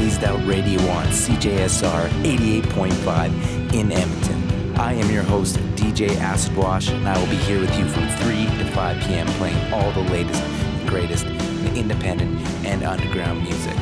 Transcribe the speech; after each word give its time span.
Phased 0.00 0.24
Out 0.24 0.46
Radio 0.46 0.80
on 0.88 1.04
CJSR 1.08 2.08
88.5 2.22 3.74
in 3.74 3.92
Edmonton. 3.92 4.74
I 4.80 4.94
am 4.94 5.10
your 5.10 5.22
host, 5.22 5.56
DJ 5.76 6.16
Acid 6.16 6.56
Wash, 6.56 6.88
and 6.88 7.06
I 7.06 7.18
will 7.18 7.26
be 7.26 7.36
here 7.36 7.60
with 7.60 7.78
you 7.78 7.86
from 7.86 8.08
3 8.08 8.46
to 8.46 8.64
5 8.72 9.06
p.m. 9.06 9.26
playing 9.34 9.74
all 9.74 9.92
the 9.92 10.10
latest 10.10 10.42
and 10.42 10.88
greatest 10.88 11.26
in 11.26 11.76
independent 11.76 12.40
and 12.64 12.82
underground 12.82 13.42
music. 13.42 13.76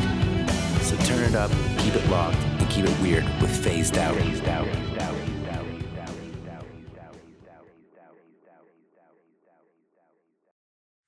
So 0.82 0.96
turn 1.06 1.22
it 1.22 1.36
up, 1.36 1.52
keep 1.78 1.94
it 1.94 2.04
locked, 2.10 2.36
and 2.36 2.68
keep 2.68 2.84
it 2.84 3.00
weird 3.00 3.22
with 3.40 3.56
Phased 3.56 3.96
Out. 3.96 4.16
Phased 4.16 4.48
out. 4.48 4.66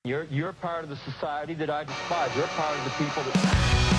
You're, 0.05 0.23
you're 0.31 0.53
part 0.53 0.85
of 0.85 0.89
the 0.89 0.95
society 0.95 1.53
that 1.55 1.69
I 1.69 1.83
despise. 1.83 2.33
You're 2.37 2.47
part 2.47 2.77
of 2.77 2.85
the 2.85 2.91
people 2.91 3.23
that... 3.23 3.90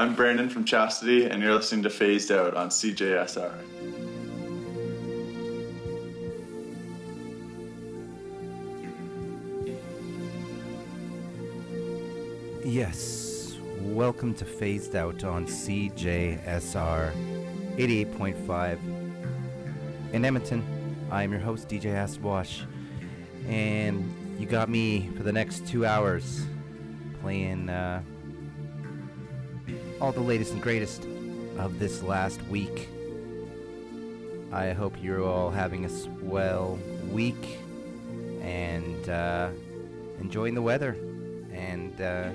I'm 0.00 0.14
Brandon 0.14 0.48
from 0.48 0.64
Chastity, 0.64 1.26
and 1.26 1.42
you're 1.42 1.52
listening 1.52 1.82
to 1.82 1.90
Phased 1.90 2.32
Out 2.32 2.54
on 2.54 2.70
CJSR. 2.70 3.52
Yes, 12.64 13.58
welcome 13.82 14.32
to 14.32 14.46
Phased 14.46 14.96
Out 14.96 15.22
on 15.22 15.44
CJSR 15.44 17.12
88.5 17.76 18.78
in 20.14 20.24
Edmonton. 20.24 20.64
I 21.10 21.24
am 21.24 21.30
your 21.30 21.42
host, 21.42 21.68
DJ 21.68 21.92
Acid 21.94 22.22
Wash, 22.22 22.62
and 23.46 24.10
you 24.38 24.46
got 24.46 24.70
me 24.70 25.10
for 25.18 25.24
the 25.24 25.32
next 25.32 25.66
two 25.66 25.84
hours 25.84 26.46
playing 27.20 27.68
uh, 27.68 28.00
all 30.00 30.12
the 30.12 30.20
latest 30.20 30.52
and 30.52 30.62
greatest 30.62 31.06
of 31.58 31.78
this 31.78 32.02
last 32.02 32.42
week. 32.44 32.88
I 34.50 34.72
hope 34.72 34.94
you're 35.00 35.22
all 35.22 35.50
having 35.50 35.84
a 35.84 35.88
swell 35.88 36.78
week 37.10 37.58
and 38.40 39.08
uh, 39.08 39.50
enjoying 40.20 40.54
the 40.54 40.62
weather. 40.62 40.96
And 41.52 42.00
uh, 42.00 42.30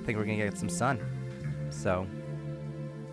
I 0.00 0.06
think 0.06 0.18
we're 0.18 0.24
gonna 0.24 0.36
get 0.36 0.56
some 0.56 0.68
sun. 0.68 1.00
So 1.70 2.06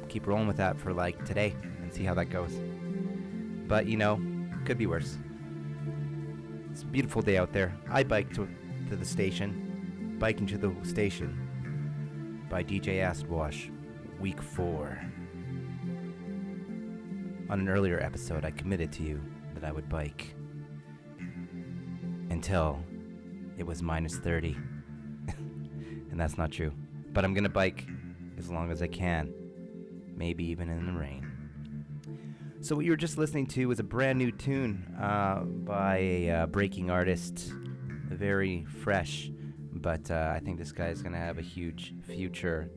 keep 0.09 0.27
rolling 0.27 0.47
with 0.47 0.57
that 0.57 0.79
for 0.79 0.93
like 0.93 1.25
today 1.25 1.55
and 1.81 1.91
see 1.91 2.03
how 2.03 2.13
that 2.13 2.25
goes. 2.25 2.53
But 3.67 3.87
you 3.87 3.97
know, 3.97 4.21
could 4.65 4.77
be 4.77 4.85
worse. 4.85 5.17
It's 6.71 6.83
a 6.83 6.85
beautiful 6.85 7.23
day 7.23 7.37
out 7.37 7.51
there. 7.51 7.75
I 7.89 8.03
biked 8.03 8.35
to, 8.35 8.47
to 8.89 8.95
the 8.95 9.05
station. 9.05 10.17
Biking 10.19 10.45
to 10.47 10.57
the 10.57 10.73
station 10.83 11.48
by 12.49 12.63
DJ 12.63 13.01
Acid 13.01 13.29
Wash, 13.29 13.69
week 14.19 14.41
four. 14.41 14.99
On 17.49 17.59
an 17.59 17.69
earlier 17.69 17.99
episode, 17.99 18.43
I 18.43 18.49
committed 18.49 18.91
to 18.93 19.03
you 19.03 19.21
that 19.53 19.63
I 19.63 19.71
would 19.71 19.87
bike 19.87 20.33
until 22.31 22.83
it 23.57 23.63
was 23.65 23.83
minus 23.83 24.17
30. 24.17 24.57
and 25.27 26.19
that's 26.19 26.39
not 26.39 26.51
true. 26.51 26.73
But 27.13 27.23
I'm 27.23 27.35
gonna 27.35 27.49
bike 27.49 27.85
as 28.39 28.49
long 28.49 28.71
as 28.71 28.81
I 28.81 28.87
can, 28.87 29.31
maybe 30.15 30.43
even 30.45 30.69
in 30.69 30.87
the 30.87 30.99
rain. 30.99 31.27
So, 32.61 32.75
what 32.75 32.83
you 32.83 32.91
were 32.91 32.97
just 32.97 33.17
listening 33.19 33.45
to 33.47 33.67
was 33.67 33.79
a 33.79 33.83
brand 33.83 34.17
new 34.17 34.31
tune 34.31 34.95
uh, 34.99 35.41
by 35.43 35.97
a 35.97 36.29
uh, 36.29 36.45
breaking 36.47 36.89
artist, 36.89 37.51
very 38.09 38.65
fresh 38.65 39.29
but 39.81 40.11
uh, 40.11 40.33
I 40.35 40.39
think 40.39 40.57
this 40.57 40.71
guy 40.71 40.87
is 40.87 41.01
going 41.01 41.13
to 41.13 41.19
have 41.19 41.37
a 41.37 41.43
huge 41.43 41.93
future. 42.05 42.69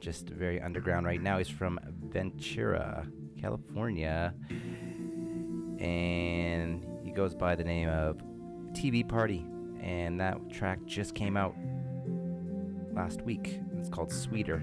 Just 0.00 0.28
very 0.28 0.60
underground 0.60 1.06
right 1.06 1.20
now. 1.20 1.38
He's 1.38 1.48
from 1.48 1.80
Ventura, 2.08 3.06
California, 3.40 4.34
and 5.80 6.86
he 7.02 7.10
goes 7.10 7.34
by 7.34 7.56
the 7.56 7.64
name 7.64 7.88
of 7.88 8.18
TV 8.72 9.06
Party. 9.06 9.44
And 9.80 10.20
that 10.20 10.50
track 10.50 10.84
just 10.86 11.14
came 11.14 11.36
out 11.36 11.54
last 12.92 13.22
week. 13.22 13.60
It's 13.78 13.88
called 13.88 14.12
Sweeter. 14.12 14.62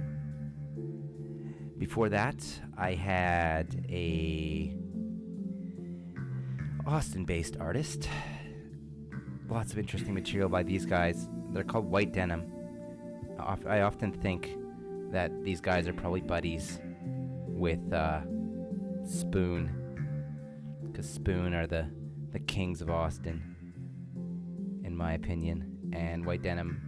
Before 1.77 2.10
that, 2.10 2.44
I 2.77 2.94
had 2.94 3.86
a 3.89 4.77
Austin-based 6.86 7.58
artist. 7.60 8.08
Lots 9.49 9.71
of 9.71 9.79
interesting 9.79 10.13
material 10.13 10.49
by 10.49 10.63
these 10.63 10.85
guys. 10.85 11.29
They're 11.51 11.63
called 11.63 11.85
White 11.85 12.11
Denim. 12.11 12.51
I 13.39 13.81
often 13.81 14.11
think 14.11 14.57
that 15.11 15.31
these 15.43 15.61
guys 15.61 15.87
are 15.87 15.93
probably 15.93 16.21
buddies 16.21 16.79
with 17.47 17.93
uh, 17.93 18.21
Spoon, 19.03 19.69
because 20.83 21.09
Spoon 21.09 21.53
are 21.53 21.67
the 21.67 21.87
the 22.31 22.39
kings 22.39 22.81
of 22.81 22.89
Austin, 22.89 23.55
in 24.83 24.95
my 24.95 25.13
opinion. 25.13 25.91
And 25.93 26.25
White 26.25 26.41
Denim 26.41 26.81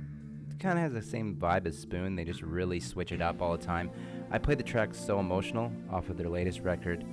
kind 0.60 0.78
of 0.78 0.84
has 0.84 0.94
the 0.94 1.02
same 1.02 1.36
vibe 1.36 1.68
as 1.68 1.78
Spoon. 1.78 2.16
They 2.16 2.26
just 2.26 2.42
really 2.42 2.80
switch 2.80 3.12
it 3.12 3.22
up 3.22 3.42
all 3.42 3.56
the 3.56 3.64
time. 3.64 3.92
I 4.32 4.40
played 4.40 4.58
the 4.58 4.64
track 4.64 4.94
So 4.94 5.20
Emotional 5.20 5.72
off 5.90 6.10
of 6.10 6.18
their 6.18 6.28
latest 6.28 6.62
record, 6.62 7.06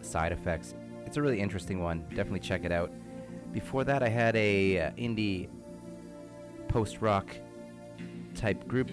Side 0.00 0.32
Effects. 0.32 0.74
It's 1.06 1.18
a 1.18 1.22
really 1.22 1.40
interesting 1.40 1.82
one. 1.82 2.00
Definitely 2.08 2.40
check 2.40 2.64
it 2.64 2.72
out. 2.72 2.90
Before 3.52 3.84
that, 3.84 4.02
I 4.02 4.08
had 4.08 4.36
a 4.36 4.80
uh, 4.80 4.90
indie 4.92 5.48
post 6.68 7.00
rock 7.00 7.34
type 8.34 8.66
group 8.68 8.90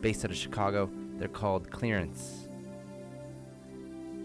based 0.00 0.24
out 0.24 0.30
of 0.30 0.36
Chicago. 0.36 0.90
They're 1.18 1.28
called 1.28 1.70
Clearance. 1.70 2.48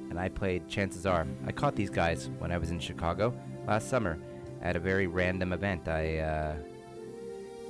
And 0.09 0.19
I 0.19 0.29
played 0.29 0.67
Chances 0.67 1.05
Are. 1.05 1.25
I 1.45 1.51
caught 1.51 1.75
these 1.75 1.89
guys 1.89 2.29
when 2.39 2.51
I 2.51 2.57
was 2.57 2.71
in 2.71 2.79
Chicago 2.79 3.33
last 3.65 3.89
summer 3.89 4.17
at 4.61 4.75
a 4.75 4.79
very 4.79 5.07
random 5.07 5.53
event. 5.53 5.87
I 5.87 6.17
uh, 6.17 6.55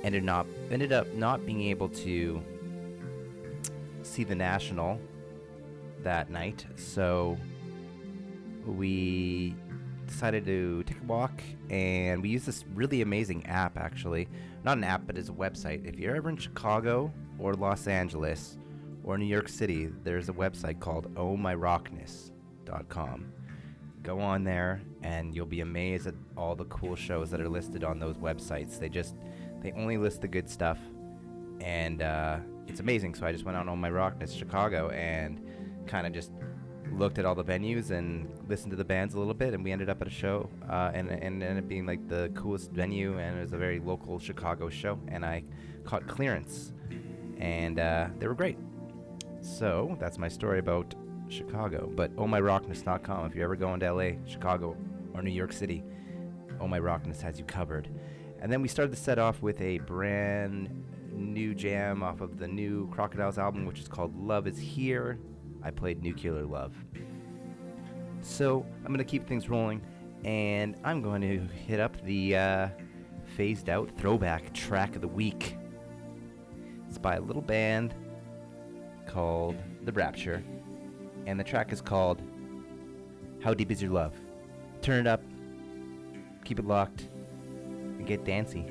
ended 0.02 0.24
not 0.24 0.46
ended 0.70 0.92
up 0.92 1.12
not 1.14 1.46
being 1.46 1.62
able 1.62 1.88
to 1.88 2.42
see 4.02 4.24
the 4.24 4.34
National 4.34 5.00
that 6.02 6.30
night, 6.30 6.66
so 6.76 7.38
we 8.66 9.54
decided 10.06 10.44
to 10.44 10.82
take 10.84 11.00
a 11.00 11.04
walk 11.04 11.42
and 11.70 12.22
we 12.22 12.28
used 12.28 12.46
this 12.46 12.64
really 12.74 13.02
amazing 13.02 13.46
app 13.46 13.78
actually 13.78 14.28
not 14.64 14.78
an 14.78 14.84
app, 14.84 15.06
but 15.06 15.18
it's 15.18 15.28
a 15.28 15.32
website. 15.32 15.84
If 15.86 15.98
you're 15.98 16.14
ever 16.14 16.30
in 16.30 16.36
Chicago 16.36 17.12
or 17.38 17.54
Los 17.54 17.88
Angeles 17.88 18.58
or 19.02 19.18
New 19.18 19.26
York 19.26 19.48
City, 19.48 19.90
there's 20.04 20.28
a 20.28 20.32
website 20.32 20.78
called 20.78 21.12
ohmyrockness.com. 21.14 23.32
Go 24.02 24.20
on 24.20 24.44
there 24.44 24.82
and 25.02 25.34
you'll 25.34 25.46
be 25.46 25.60
amazed 25.60 26.06
at 26.06 26.14
all 26.36 26.54
the 26.54 26.66
cool 26.66 26.94
shows 26.94 27.30
that 27.30 27.40
are 27.40 27.48
listed 27.48 27.82
on 27.84 27.98
those 27.98 28.18
websites. 28.18 28.78
They 28.78 28.88
just 28.88 29.16
they 29.60 29.72
only 29.72 29.96
list 29.96 30.20
the 30.20 30.28
good 30.28 30.48
stuff, 30.50 30.78
and 31.60 32.02
uh, 32.02 32.38
it's 32.66 32.80
amazing. 32.80 33.14
So 33.14 33.24
I 33.26 33.30
just 33.30 33.44
went 33.44 33.56
on 33.56 33.68
Oh 33.68 33.76
My 33.76 33.90
Rockness 33.90 34.32
Chicago 34.32 34.90
and 34.90 35.40
kind 35.86 36.04
of 36.04 36.12
just 36.12 36.32
looked 36.98 37.18
at 37.18 37.24
all 37.24 37.34
the 37.34 37.44
venues 37.44 37.90
and 37.90 38.28
listened 38.48 38.70
to 38.70 38.76
the 38.76 38.84
bands 38.84 39.14
a 39.14 39.18
little 39.18 39.34
bit, 39.34 39.54
and 39.54 39.64
we 39.64 39.72
ended 39.72 39.88
up 39.88 40.00
at 40.02 40.08
a 40.08 40.10
show, 40.10 40.48
uh, 40.68 40.90
and, 40.94 41.08
and 41.10 41.42
ended 41.42 41.58
up 41.58 41.68
being 41.68 41.86
like 41.86 42.06
the 42.08 42.30
coolest 42.34 42.72
venue, 42.72 43.18
and 43.18 43.38
it 43.38 43.42
was 43.42 43.52
a 43.52 43.58
very 43.58 43.80
local 43.80 44.18
Chicago 44.18 44.68
show, 44.68 44.98
and 45.08 45.24
I 45.24 45.44
caught 45.84 46.06
clearance, 46.06 46.72
and 47.38 47.78
uh, 47.78 48.08
they 48.18 48.26
were 48.26 48.34
great. 48.34 48.58
So 49.40 49.96
that's 49.98 50.18
my 50.18 50.28
story 50.28 50.58
about 50.58 50.94
Chicago. 51.28 51.90
But 51.94 52.14
ohmyrockness.com, 52.16 53.26
if 53.26 53.34
you're 53.34 53.44
ever 53.44 53.56
going 53.56 53.80
to 53.80 53.92
LA, 53.92 54.10
Chicago, 54.26 54.76
or 55.14 55.22
New 55.22 55.30
York 55.30 55.52
City, 55.52 55.82
Oh 56.60 56.68
My 56.68 56.78
Rockness 56.78 57.20
has 57.22 57.38
you 57.38 57.44
covered. 57.44 57.88
And 58.40 58.52
then 58.52 58.62
we 58.62 58.68
started 58.68 58.92
the 58.92 58.96
set 58.96 59.18
off 59.18 59.42
with 59.42 59.60
a 59.60 59.78
brand 59.78 60.70
new 61.12 61.54
jam 61.54 62.02
off 62.02 62.20
of 62.20 62.38
the 62.38 62.48
new 62.48 62.88
Crocodiles 62.90 63.38
album, 63.38 63.66
which 63.66 63.80
is 63.80 63.88
called 63.88 64.16
Love 64.16 64.46
Is 64.46 64.58
Here. 64.58 65.18
I 65.64 65.70
played 65.70 66.02
Nuclear 66.02 66.44
Love. 66.44 66.74
So 68.20 68.64
I'm 68.78 68.88
going 68.88 68.98
to 68.98 69.04
keep 69.04 69.26
things 69.26 69.48
rolling, 69.48 69.82
and 70.24 70.76
I'm 70.84 71.02
going 71.02 71.20
to 71.22 71.38
hit 71.54 71.80
up 71.80 72.00
the 72.04 72.36
uh, 72.36 72.68
phased 73.36 73.68
out 73.68 73.90
throwback 73.98 74.52
track 74.52 74.94
of 74.94 75.02
the 75.02 75.08
week. 75.08 75.56
It's 76.88 76.98
by 76.98 77.16
a 77.16 77.20
little 77.20 77.42
band 77.42 77.94
called 79.06 79.56
The 79.84 79.92
Rapture, 79.92 80.44
and 81.26 81.38
the 81.38 81.44
track 81.44 81.72
is 81.72 81.80
called 81.80 82.22
How 83.42 83.54
Deep 83.54 83.70
Is 83.70 83.82
Your 83.82 83.92
Love? 83.92 84.14
Turn 84.82 85.00
it 85.00 85.06
up, 85.06 85.22
keep 86.44 86.58
it 86.58 86.66
locked, 86.66 87.08
and 87.98 88.06
get 88.06 88.24
dancy. 88.24 88.66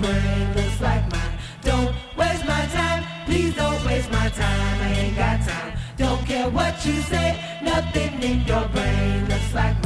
brain 0.00 0.54
looks 0.54 0.80
like 0.80 1.10
mine. 1.12 1.38
Don't 1.62 1.94
waste 2.16 2.44
my 2.46 2.66
time, 2.72 3.04
please 3.26 3.54
don't 3.54 3.84
waste 3.84 4.10
my 4.10 4.28
time. 4.28 4.80
I 4.82 4.92
ain't 5.02 5.16
got 5.16 5.40
time. 5.46 5.72
Don't 5.96 6.24
care 6.26 6.48
what 6.50 6.84
you 6.84 7.00
say, 7.02 7.38
nothing 7.62 8.22
in 8.22 8.44
your 8.46 8.66
brain 8.68 9.28
looks 9.28 9.54
like 9.54 9.74
mine. 9.82 9.85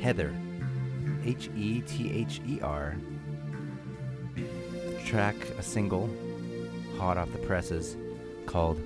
Heather. 0.00 0.34
H 1.24 1.50
E 1.56 1.80
T 1.80 2.12
H 2.12 2.40
E 2.46 2.60
R. 2.60 2.96
Track, 5.04 5.36
a 5.58 5.62
single, 5.62 6.08
hot 6.98 7.16
off 7.16 7.32
the 7.32 7.38
presses, 7.38 7.96
called 8.46 8.80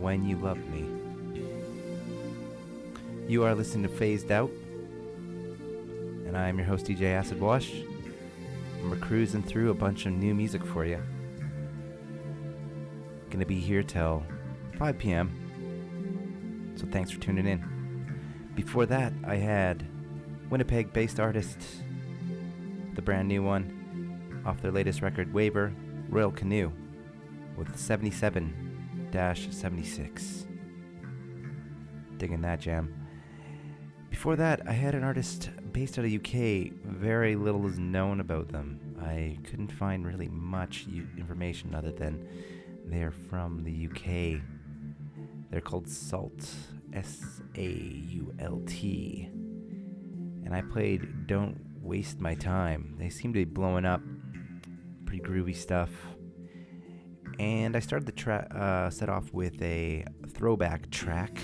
When 0.00 0.26
You 0.26 0.36
Love 0.36 0.58
Me. 0.68 0.84
You 3.26 3.44
are 3.44 3.54
listening 3.54 3.82
to 3.84 3.88
Phased 3.88 4.30
Out, 4.30 4.50
and 6.26 6.36
I 6.36 6.48
am 6.48 6.58
your 6.58 6.66
host, 6.66 6.86
DJ 6.86 7.14
Acid 7.14 7.40
Wash. 7.40 7.72
And 7.72 8.90
we're 8.90 8.96
cruising 8.96 9.42
through 9.42 9.70
a 9.70 9.74
bunch 9.74 10.06
of 10.06 10.12
new 10.12 10.34
music 10.34 10.64
for 10.64 10.84
you. 10.84 11.02
Gonna 13.30 13.46
be 13.46 13.60
here 13.60 13.82
till 13.82 14.24
5 14.78 14.98
p.m. 14.98 16.74
So 16.76 16.86
thanks 16.90 17.10
for 17.10 17.18
tuning 17.18 17.46
in. 17.46 17.64
Before 18.54 18.86
that, 18.86 19.12
I 19.26 19.36
had 19.36 19.86
Winnipeg 20.50 20.92
based 20.92 21.18
artist, 21.18 21.58
the 22.94 23.02
brand 23.02 23.26
new 23.26 23.42
one, 23.42 24.42
off 24.46 24.62
their 24.62 24.70
latest 24.70 25.02
record, 25.02 25.32
Waver, 25.32 25.72
Royal 26.08 26.30
Canoe, 26.30 26.70
with 27.56 27.76
77 27.76 28.66
76. 29.50 30.46
Digging 32.18 32.42
that 32.42 32.60
jam. 32.60 32.94
Before 34.10 34.36
that, 34.36 34.60
I 34.68 34.72
had 34.72 34.94
an 34.94 35.04
artist 35.04 35.50
based 35.72 35.98
out 35.98 36.04
of 36.04 36.12
UK. 36.12 36.72
Very 36.84 37.34
little 37.34 37.66
is 37.66 37.78
known 37.78 38.20
about 38.20 38.48
them. 38.48 38.78
I 39.00 39.38
couldn't 39.44 39.72
find 39.72 40.06
really 40.06 40.28
much 40.28 40.86
information 41.16 41.74
other 41.74 41.92
than 41.92 42.28
they're 42.84 43.10
from 43.10 43.64
the 43.64 43.88
UK. 43.88 44.42
They're 45.50 45.60
called 45.60 45.88
Salt, 45.88 46.50
S 46.92 47.40
A 47.56 47.68
U 47.68 48.34
L 48.38 48.62
T. 48.66 49.30
And 50.46 50.54
I 50.54 50.62
played 50.62 51.26
Don't 51.26 51.60
Waste 51.82 52.20
My 52.20 52.34
Time. 52.34 52.94
They 52.98 53.10
seem 53.10 53.32
to 53.32 53.40
be 53.40 53.44
blowing 53.44 53.84
up. 53.84 54.00
Pretty 55.04 55.22
groovy 55.22 55.54
stuff. 55.54 55.90
And 57.38 57.76
I 57.76 57.80
started 57.80 58.06
the 58.06 58.12
tra- 58.12 58.48
uh, 58.54 58.90
set 58.90 59.08
off 59.08 59.32
with 59.34 59.60
a 59.60 60.04
throwback 60.30 60.88
track 60.90 61.36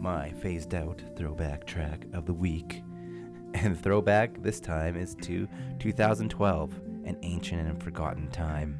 my 0.00 0.30
phased 0.40 0.74
out 0.74 1.02
throwback 1.16 1.66
track 1.66 2.06
of 2.14 2.26
the 2.26 2.34
week. 2.34 2.82
And 3.52 3.74
the 3.74 3.82
throwback 3.82 4.40
this 4.44 4.60
time 4.60 4.94
is 4.96 5.16
to 5.22 5.48
2012, 5.80 6.72
an 7.04 7.18
ancient 7.22 7.68
and 7.68 7.82
forgotten 7.82 8.30
time. 8.30 8.78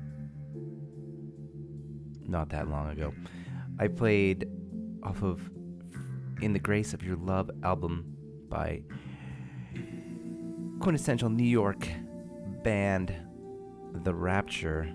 Not 2.25 2.51
that 2.51 2.69
long 2.69 2.91
ago. 2.91 3.13
I 3.81 3.89
played 3.89 4.49
off 5.03 5.25
of 5.25 5.51
In 6.41 6.53
the 6.53 6.61
Grace 6.61 6.95
of 6.95 7.03
Your 7.03 7.17
Love 7.17 7.51
album 7.65 8.17
by 8.51 8.83
quintessential 10.81 11.31
New 11.31 11.45
York 11.45 11.89
band 12.63 13.15
The 14.03 14.13
Rapture. 14.13 14.93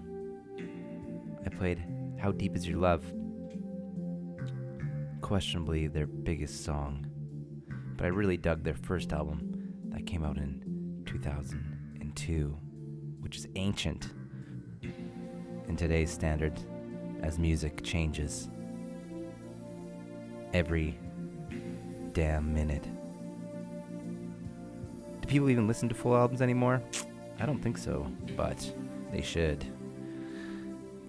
I 1.45 1.49
played 1.49 1.84
How 2.20 2.32
Deep 2.32 2.56
Is 2.56 2.68
Your 2.68 2.80
Love 2.80 3.03
questionably 5.22 5.88
their 5.88 6.06
biggest 6.06 6.64
song, 6.64 7.08
but 7.95 8.06
I 8.06 8.10
really 8.10 8.38
dug 8.38 8.64
their 8.64 8.76
first 8.76 9.14
album 9.14 9.74
that 9.89 10.06
came 10.06 10.24
out 10.24 10.38
in 10.38 11.01
2002, 11.06 12.58
which 13.22 13.38
is 13.38 13.47
ancient 13.56 14.14
in 15.68 15.76
today's 15.76 16.12
standards 16.12 16.66
as 17.24 17.39
music 17.39 17.82
changes 17.84 18.49
every 20.53 20.99
damn 22.14 22.53
minute. 22.53 22.88
Do 25.26 25.32
people 25.32 25.49
even 25.49 25.67
listen 25.67 25.89
to 25.89 25.95
full 25.95 26.15
albums 26.15 26.41
anymore? 26.41 26.82
I 27.39 27.45
don't 27.45 27.61
think 27.61 27.78
so, 27.78 28.05
but 28.38 28.73
they 29.11 29.21
should. 29.21 29.65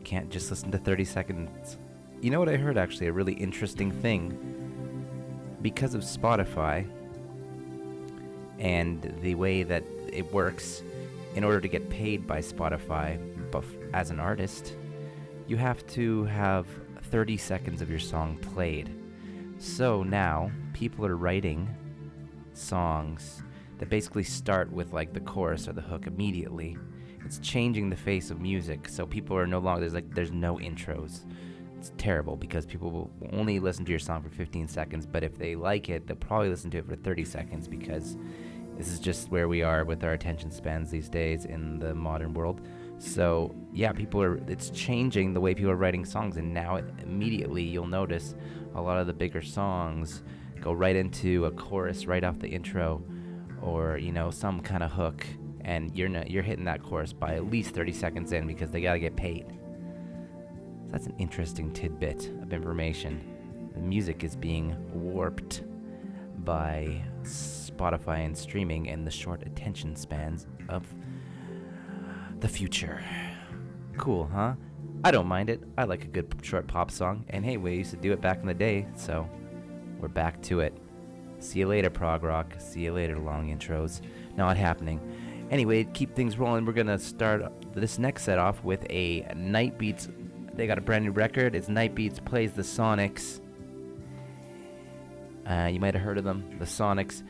Can't 0.04 0.30
just 0.30 0.50
listen 0.50 0.70
to 0.70 0.78
30 0.78 1.04
seconds 1.04 1.76
you 2.20 2.30
know 2.30 2.40
what 2.40 2.48
I 2.48 2.56
heard 2.56 2.78
actually? 2.78 3.08
A 3.08 3.12
really 3.12 3.34
interesting 3.34 3.90
thing. 3.90 4.36
Because 5.62 5.94
of 5.94 6.02
Spotify 6.02 6.88
and 8.58 9.14
the 9.20 9.34
way 9.34 9.62
that 9.62 9.84
it 10.12 10.32
works, 10.32 10.82
in 11.34 11.44
order 11.44 11.60
to 11.60 11.68
get 11.68 11.88
paid 11.90 12.26
by 12.26 12.38
Spotify 12.38 13.20
as 13.92 14.10
an 14.10 14.20
artist, 14.20 14.74
you 15.46 15.56
have 15.56 15.86
to 15.88 16.24
have 16.24 16.66
30 17.04 17.36
seconds 17.36 17.82
of 17.82 17.90
your 17.90 17.98
song 17.98 18.36
played. 18.38 18.90
So 19.58 20.02
now 20.02 20.50
people 20.72 21.04
are 21.04 21.16
writing 21.16 21.68
songs 22.54 23.42
that 23.78 23.88
basically 23.88 24.24
start 24.24 24.70
with 24.72 24.92
like 24.92 25.12
the 25.12 25.20
chorus 25.20 25.68
or 25.68 25.72
the 25.72 25.80
hook 25.80 26.06
immediately. 26.06 26.76
It's 27.24 27.38
changing 27.38 27.90
the 27.90 27.96
face 27.96 28.30
of 28.30 28.40
music. 28.40 28.88
So 28.88 29.06
people 29.06 29.36
are 29.36 29.46
no 29.46 29.58
longer 29.58 29.80
there's 29.80 29.94
like 29.94 30.14
there's 30.14 30.32
no 30.32 30.56
intros 30.56 31.24
it's 31.78 31.92
terrible 31.98 32.36
because 32.36 32.66
people 32.66 32.90
will 32.90 33.10
only 33.32 33.60
listen 33.60 33.84
to 33.84 33.90
your 33.90 33.98
song 33.98 34.22
for 34.22 34.30
15 34.30 34.68
seconds, 34.68 35.06
but 35.06 35.22
if 35.22 35.36
they 35.36 35.54
like 35.54 35.88
it, 35.88 36.06
they'll 36.06 36.16
probably 36.16 36.48
listen 36.48 36.70
to 36.72 36.78
it 36.78 36.86
for 36.86 36.96
30 36.96 37.24
seconds 37.24 37.68
because 37.68 38.16
this 38.76 38.88
is 38.88 38.98
just 38.98 39.30
where 39.30 39.48
we 39.48 39.62
are 39.62 39.84
with 39.84 40.02
our 40.02 40.12
attention 40.12 40.50
spans 40.50 40.90
these 40.90 41.08
days 41.08 41.44
in 41.44 41.78
the 41.78 41.94
modern 41.94 42.34
world. 42.34 42.60
So, 42.98 43.54
yeah, 43.72 43.92
people 43.92 44.22
are, 44.22 44.36
it's 44.48 44.70
changing 44.70 45.34
the 45.34 45.40
way 45.40 45.54
people 45.54 45.70
are 45.70 45.76
writing 45.76 46.04
songs, 46.04 46.38
and 46.38 46.52
now 46.52 46.76
immediately 47.02 47.62
you'll 47.62 47.86
notice 47.86 48.34
a 48.74 48.80
lot 48.80 48.98
of 48.98 49.06
the 49.06 49.12
bigger 49.12 49.42
songs 49.42 50.22
go 50.60 50.72
right 50.72 50.96
into 50.96 51.44
a 51.44 51.50
chorus 51.50 52.06
right 52.06 52.24
off 52.24 52.38
the 52.38 52.48
intro 52.48 53.02
or, 53.62 53.98
you 53.98 54.12
know, 54.12 54.30
some 54.30 54.60
kind 54.60 54.82
of 54.82 54.90
hook, 54.90 55.26
and 55.62 55.96
you're, 55.96 56.08
not, 56.08 56.30
you're 56.30 56.42
hitting 56.42 56.64
that 56.64 56.82
chorus 56.82 57.12
by 57.12 57.34
at 57.34 57.50
least 57.50 57.74
30 57.74 57.92
seconds 57.92 58.32
in 58.32 58.46
because 58.46 58.70
they 58.70 58.80
got 58.80 58.94
to 58.94 58.98
get 58.98 59.16
paid. 59.16 59.46
So 60.86 60.92
that's 60.92 61.06
an 61.06 61.14
interesting 61.18 61.72
tidbit 61.72 62.32
of 62.42 62.52
information. 62.52 63.70
The 63.74 63.80
music 63.80 64.24
is 64.24 64.36
being 64.36 64.76
warped 64.92 65.62
by 66.38 67.02
Spotify 67.22 68.24
and 68.24 68.36
streaming 68.36 68.88
and 68.88 69.06
the 69.06 69.10
short 69.10 69.42
attention 69.42 69.96
spans 69.96 70.46
of 70.68 70.86
the 72.40 72.48
future. 72.48 73.02
Cool, 73.96 74.28
huh? 74.32 74.54
I 75.04 75.10
don't 75.10 75.26
mind 75.26 75.50
it. 75.50 75.62
I 75.76 75.84
like 75.84 76.04
a 76.04 76.08
good 76.08 76.34
short 76.42 76.66
pop 76.66 76.90
song, 76.90 77.24
and 77.30 77.44
hey, 77.44 77.56
we 77.56 77.76
used 77.76 77.90
to 77.90 77.96
do 77.96 78.12
it 78.12 78.20
back 78.20 78.40
in 78.40 78.46
the 78.46 78.54
day, 78.54 78.86
so 78.94 79.28
we're 79.98 80.08
back 80.08 80.40
to 80.42 80.60
it. 80.60 80.76
See 81.38 81.60
you 81.60 81.68
later, 81.68 81.90
prog 81.90 82.22
rock. 82.22 82.54
See 82.58 82.80
you 82.80 82.92
later, 82.92 83.18
long 83.18 83.48
intros. 83.48 84.00
Not 84.36 84.56
happening. 84.56 85.00
Anyway, 85.50 85.84
keep 85.84 86.14
things 86.14 86.38
rolling. 86.38 86.64
We're 86.64 86.72
gonna 86.72 86.98
start 86.98 87.52
this 87.74 87.98
next 87.98 88.24
set 88.24 88.38
off 88.38 88.64
with 88.64 88.84
a 88.90 89.32
Night 89.34 89.78
Beats 89.78 90.08
they 90.56 90.66
got 90.66 90.78
a 90.78 90.80
brand 90.80 91.04
new 91.04 91.10
record. 91.10 91.54
It's 91.54 91.68
Night 91.68 91.94
Beats 91.94 92.18
plays 92.18 92.52
the 92.52 92.62
Sonics. 92.62 93.40
Uh, 95.46 95.68
you 95.70 95.78
might 95.78 95.94
have 95.94 96.02
heard 96.02 96.18
of 96.18 96.24
them, 96.24 96.56
the 96.58 96.64
Sonics, 96.64 97.22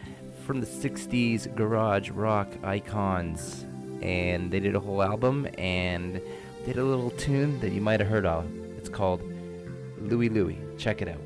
from 0.46 0.60
the 0.60 0.66
'60s 0.66 1.54
garage 1.56 2.10
rock 2.10 2.48
icons, 2.62 3.66
and 4.00 4.50
they 4.50 4.60
did 4.60 4.76
a 4.76 4.80
whole 4.80 5.02
album 5.02 5.48
and 5.58 6.22
did 6.64 6.78
a 6.78 6.84
little 6.84 7.10
tune 7.10 7.58
that 7.60 7.72
you 7.72 7.80
might 7.80 8.00
have 8.00 8.08
heard 8.08 8.26
of. 8.26 8.46
It's 8.78 8.88
called 8.88 9.22
Louie 9.98 10.28
Louie. 10.28 10.58
Check 10.78 11.02
it 11.02 11.08
out. 11.08 11.25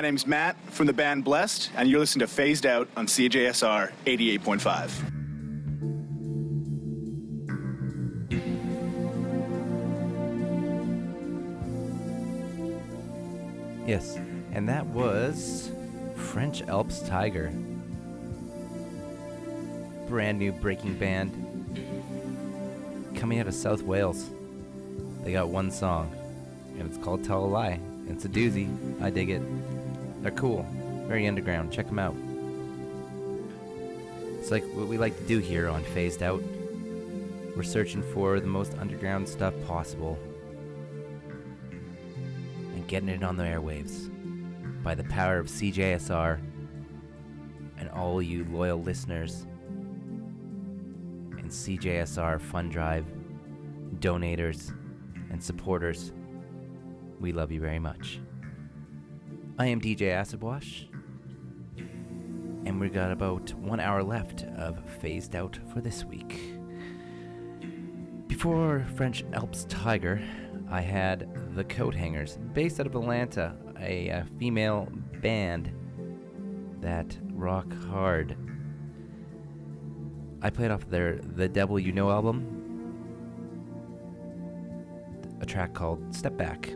My 0.00 0.08
name's 0.08 0.26
Matt 0.26 0.56
from 0.70 0.86
the 0.86 0.94
band 0.94 1.24
Blessed, 1.24 1.72
and 1.76 1.86
you're 1.86 2.00
listening 2.00 2.26
to 2.26 2.26
Phased 2.26 2.64
Out 2.64 2.88
on 2.96 3.06
CJSR 3.06 3.92
88.5. 4.06 4.90
Yes, 13.86 14.16
and 14.52 14.66
that 14.70 14.86
was 14.86 15.70
French 16.16 16.62
Alps 16.62 17.02
Tiger. 17.06 17.52
Brand 20.08 20.38
new 20.38 20.52
breaking 20.52 20.94
band 20.94 21.30
coming 23.16 23.38
out 23.38 23.46
of 23.46 23.52
South 23.52 23.82
Wales. 23.82 24.30
They 25.24 25.32
got 25.32 25.50
one 25.50 25.70
song, 25.70 26.10
and 26.78 26.88
it's 26.88 26.96
called 27.04 27.22
Tell 27.22 27.44
a 27.44 27.48
Lie. 27.48 27.78
It's 28.08 28.24
a 28.24 28.30
doozy. 28.30 28.70
I 29.02 29.10
dig 29.10 29.28
it. 29.28 29.42
They're 30.20 30.30
cool, 30.32 30.66
very 31.06 31.26
underground. 31.26 31.72
Check 31.72 31.86
them 31.86 31.98
out. 31.98 32.14
It's 34.38 34.50
like 34.50 34.64
what 34.74 34.88
we 34.88 34.98
like 34.98 35.16
to 35.18 35.24
do 35.24 35.38
here 35.38 35.68
on 35.68 35.82
Phased 35.84 36.22
Out. 36.22 36.42
We're 37.56 37.62
searching 37.62 38.02
for 38.14 38.40
the 38.40 38.46
most 38.46 38.74
underground 38.78 39.28
stuff 39.28 39.54
possible 39.66 40.18
and 41.70 42.86
getting 42.86 43.08
it 43.08 43.22
on 43.22 43.36
the 43.36 43.44
airwaves 43.44 44.10
by 44.82 44.94
the 44.94 45.04
power 45.04 45.38
of 45.38 45.46
CJSR 45.46 46.40
and 47.78 47.88
all 47.90 48.22
you 48.22 48.46
loyal 48.50 48.82
listeners 48.82 49.46
and 51.38 51.50
CJSR 51.50 52.40
Fund 52.40 52.72
Drive 52.72 53.04
donators 53.98 54.72
and 55.30 55.42
supporters. 55.42 56.12
We 57.20 57.32
love 57.32 57.50
you 57.50 57.60
very 57.60 57.78
much. 57.78 58.20
I 59.60 59.66
am 59.66 59.78
DJ 59.78 60.08
Acid 60.08 60.40
Wash, 60.40 60.88
and 62.64 62.80
we've 62.80 62.94
got 62.94 63.12
about 63.12 63.52
one 63.56 63.78
hour 63.78 64.02
left 64.02 64.44
of 64.56 64.82
Phased 65.02 65.36
Out 65.36 65.58
for 65.70 65.82
this 65.82 66.02
week. 66.02 66.54
Before 68.26 68.86
French 68.96 69.22
Alps 69.34 69.66
Tiger, 69.68 70.18
I 70.70 70.80
had 70.80 71.28
the 71.54 71.64
Coathangers, 71.64 72.38
based 72.54 72.80
out 72.80 72.86
of 72.86 72.94
Atlanta, 72.94 73.54
a, 73.78 74.10
uh 74.10 74.24
female 74.38 74.88
band 75.20 75.70
that 76.80 77.18
rock 77.34 77.70
hard. 77.90 78.38
I 80.40 80.48
played 80.48 80.70
off 80.70 80.88
their 80.88 81.18
The 81.20 81.50
Devil 81.50 81.78
You 81.78 81.92
Know 81.92 82.10
album, 82.10 82.46
a 85.42 85.44
track 85.44 85.74
called 85.74 86.16
Step 86.16 86.38
Back. 86.38 86.70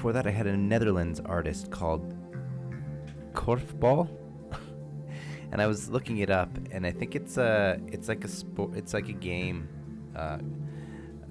Before 0.00 0.14
that, 0.14 0.26
I 0.26 0.30
had 0.30 0.46
a 0.46 0.56
Netherlands 0.56 1.20
artist 1.20 1.70
called 1.70 2.16
Korfball. 3.34 4.08
and 5.52 5.60
I 5.60 5.66
was 5.66 5.90
looking 5.90 6.16
it 6.20 6.30
up, 6.30 6.48
and 6.70 6.86
I 6.86 6.90
think 6.90 7.14
it's 7.14 7.36
a 7.36 7.78
it's 7.88 8.08
like 8.08 8.24
a 8.24 8.28
sport, 8.28 8.70
it's 8.74 8.94
like 8.94 9.10
a 9.10 9.12
game. 9.12 9.68
Uh, 10.16 10.38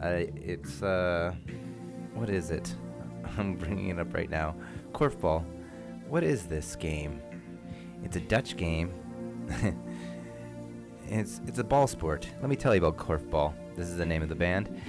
uh, 0.04 0.22
it's 0.36 0.84
uh, 0.84 1.34
what 2.14 2.30
is 2.30 2.52
it? 2.52 2.76
I'm 3.40 3.56
bringing 3.56 3.90
it 3.90 3.98
up 3.98 4.14
right 4.14 4.30
now. 4.30 4.54
Korfball. 4.92 5.44
What 6.08 6.24
is 6.24 6.46
this 6.46 6.76
game? 6.76 7.24
It's 8.04 8.18
a 8.18 8.22
Dutch 8.22 8.56
game. 8.56 8.94
it's 11.08 11.42
it's 11.48 11.58
a 11.58 11.64
ball 11.64 11.88
sport. 11.88 12.30
Let 12.40 12.52
me 12.52 12.56
tell 12.56 12.76
you 12.76 12.86
about 12.86 13.04
korfball. 13.04 13.52
This 13.76 13.88
is 13.88 13.98
the 13.98 14.06
name 14.06 14.22
of 14.22 14.30
the 14.30 14.36
band. 14.36 14.80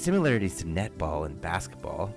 Similarities 0.00 0.56
to 0.56 0.64
netball 0.64 1.26
and 1.26 1.38
basketball. 1.42 2.14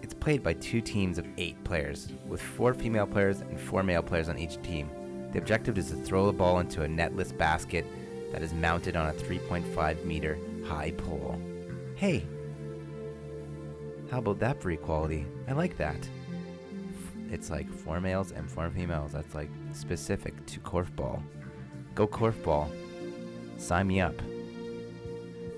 It's 0.00 0.14
played 0.14 0.42
by 0.42 0.54
two 0.54 0.80
teams 0.80 1.18
of 1.18 1.26
eight 1.36 1.62
players, 1.64 2.08
with 2.26 2.40
four 2.40 2.72
female 2.72 3.06
players 3.06 3.42
and 3.42 3.60
four 3.60 3.82
male 3.82 4.02
players 4.02 4.30
on 4.30 4.38
each 4.38 4.56
team. 4.62 4.88
The 5.32 5.38
objective 5.38 5.76
is 5.76 5.90
to 5.90 5.96
throw 5.96 6.24
the 6.24 6.32
ball 6.32 6.60
into 6.60 6.84
a 6.84 6.88
netless 6.88 7.36
basket 7.36 7.84
that 8.32 8.40
is 8.40 8.54
mounted 8.54 8.96
on 8.96 9.08
a 9.08 9.12
3.5 9.12 10.02
meter 10.06 10.38
high 10.64 10.92
pole. 10.92 11.38
Hey, 11.94 12.24
how 14.10 14.20
about 14.20 14.38
that 14.38 14.62
for 14.62 14.70
equality? 14.70 15.26
I 15.46 15.52
like 15.52 15.76
that. 15.76 16.08
It's 17.30 17.50
like 17.50 17.70
four 17.70 18.00
males 18.00 18.32
and 18.32 18.50
four 18.50 18.70
females. 18.70 19.12
That's 19.12 19.34
like 19.34 19.50
specific 19.72 20.46
to 20.46 20.60
korfball. 20.60 21.20
Go 21.94 22.08
korfball. 22.08 22.70
Sign 23.58 23.88
me 23.88 24.00
up. 24.00 24.14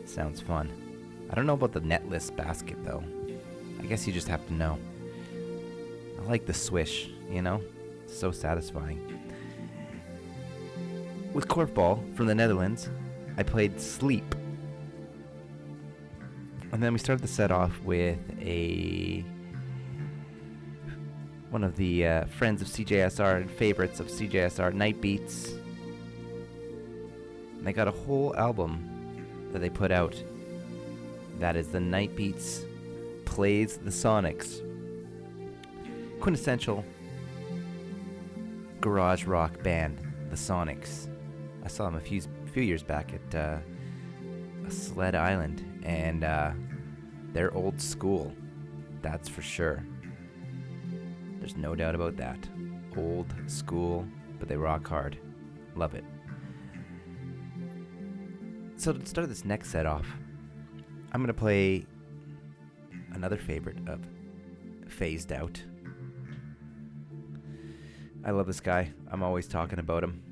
Sounds 0.07 0.41
fun. 0.41 0.88
I 1.31 1.35
don't 1.35 1.47
know 1.47 1.55
about 1.55 1.73
the 1.73 1.81
netless 1.81 2.35
basket 2.35 2.77
though. 2.85 3.03
I 3.81 3.87
guess 3.87 4.07
you 4.07 4.13
just 4.13 4.29
have 4.29 4.47
to 4.49 4.55
know. 4.55 4.79
I 6.19 6.23
like 6.27 6.47
the 6.47 6.55
swish, 6.55 7.11
you 7.31 7.43
know? 7.43 7.63
So 8.07 8.31
satisfying. 8.31 9.01
With 11.33 11.47
korfball 11.49 12.15
from 12.17 12.27
the 12.27 12.35
Netherlands, 12.35 12.89
I 13.37 13.43
played 13.43 13.81
Sleep. 13.81 14.35
And 16.73 16.83
then 16.83 16.93
we 16.93 16.99
started 16.99 17.23
the 17.23 17.29
set 17.29 17.51
off 17.51 17.79
with 17.83 18.19
a 18.41 19.25
one 21.51 21.65
of 21.65 21.77
the 21.77 22.07
uh, 22.07 22.25
friends 22.27 22.61
of 22.61 22.69
CJSR 22.69 23.37
and 23.37 23.51
favorites 23.51 24.01
of 24.01 24.09
CJSR, 24.09 24.75
Night 24.75 25.01
Beats. 25.01 25.53
And 27.57 27.67
they 27.67 27.73
got 27.73 27.89
a 27.89 27.93
whole 27.93 28.37
album 28.37 29.49
that 29.53 29.61
they 29.61 29.71
put 29.71 29.91
out. 29.91 30.23
That 31.39 31.57
is 31.57 31.69
the 31.69 31.81
Night 31.81 32.17
Beats 32.17 32.65
plays 33.25 33.77
the 33.77 33.91
Sonics. 33.91 34.61
Quintessential 36.21 36.85
garage 38.81 39.25
rock 39.25 39.63
band, 39.63 40.01
the 40.31 40.37
Sonics. 40.37 41.09
I 41.65 41.69
saw 41.69 41.85
them 41.85 41.95
a 41.95 42.01
few 42.01 42.23
few 42.53 42.63
years 42.63 42.83
back 42.83 43.13
at 43.13 43.35
uh, 43.35 43.59
Sled 44.69 45.15
Island, 45.15 45.65
and 45.85 46.25
uh, 46.25 46.51
they're 47.33 47.55
old 47.55 47.81
school. 47.81 48.33
That's 49.01 49.29
for 49.29 49.43
sure. 49.43 49.85
There's 51.39 51.57
no 51.57 51.75
doubt 51.75 51.95
about 51.95 52.17
that. 52.17 52.49
Old 52.97 53.33
school, 53.47 54.07
but 54.41 54.49
they 54.49 54.57
rock 54.57 54.89
hard. 54.89 55.19
Love 55.77 55.95
it. 55.95 56.05
So 58.77 58.93
to 58.93 59.07
start 59.07 59.29
this 59.29 59.45
next 59.45 59.71
set 59.71 59.87
off, 59.87 60.07
I'm 61.13 61.21
gonna 61.23 61.35
play 61.35 61.87
another 63.13 63.37
favorite 63.37 63.79
of 63.89 64.01
Phased 64.89 65.33
Out. 65.33 65.63
I 68.25 68.31
love 68.31 68.47
this 68.47 68.61
guy. 68.61 68.93
I'm 69.11 69.23
always 69.23 69.47
talking 69.47 69.79
about 69.79 70.05
him. 70.05 70.23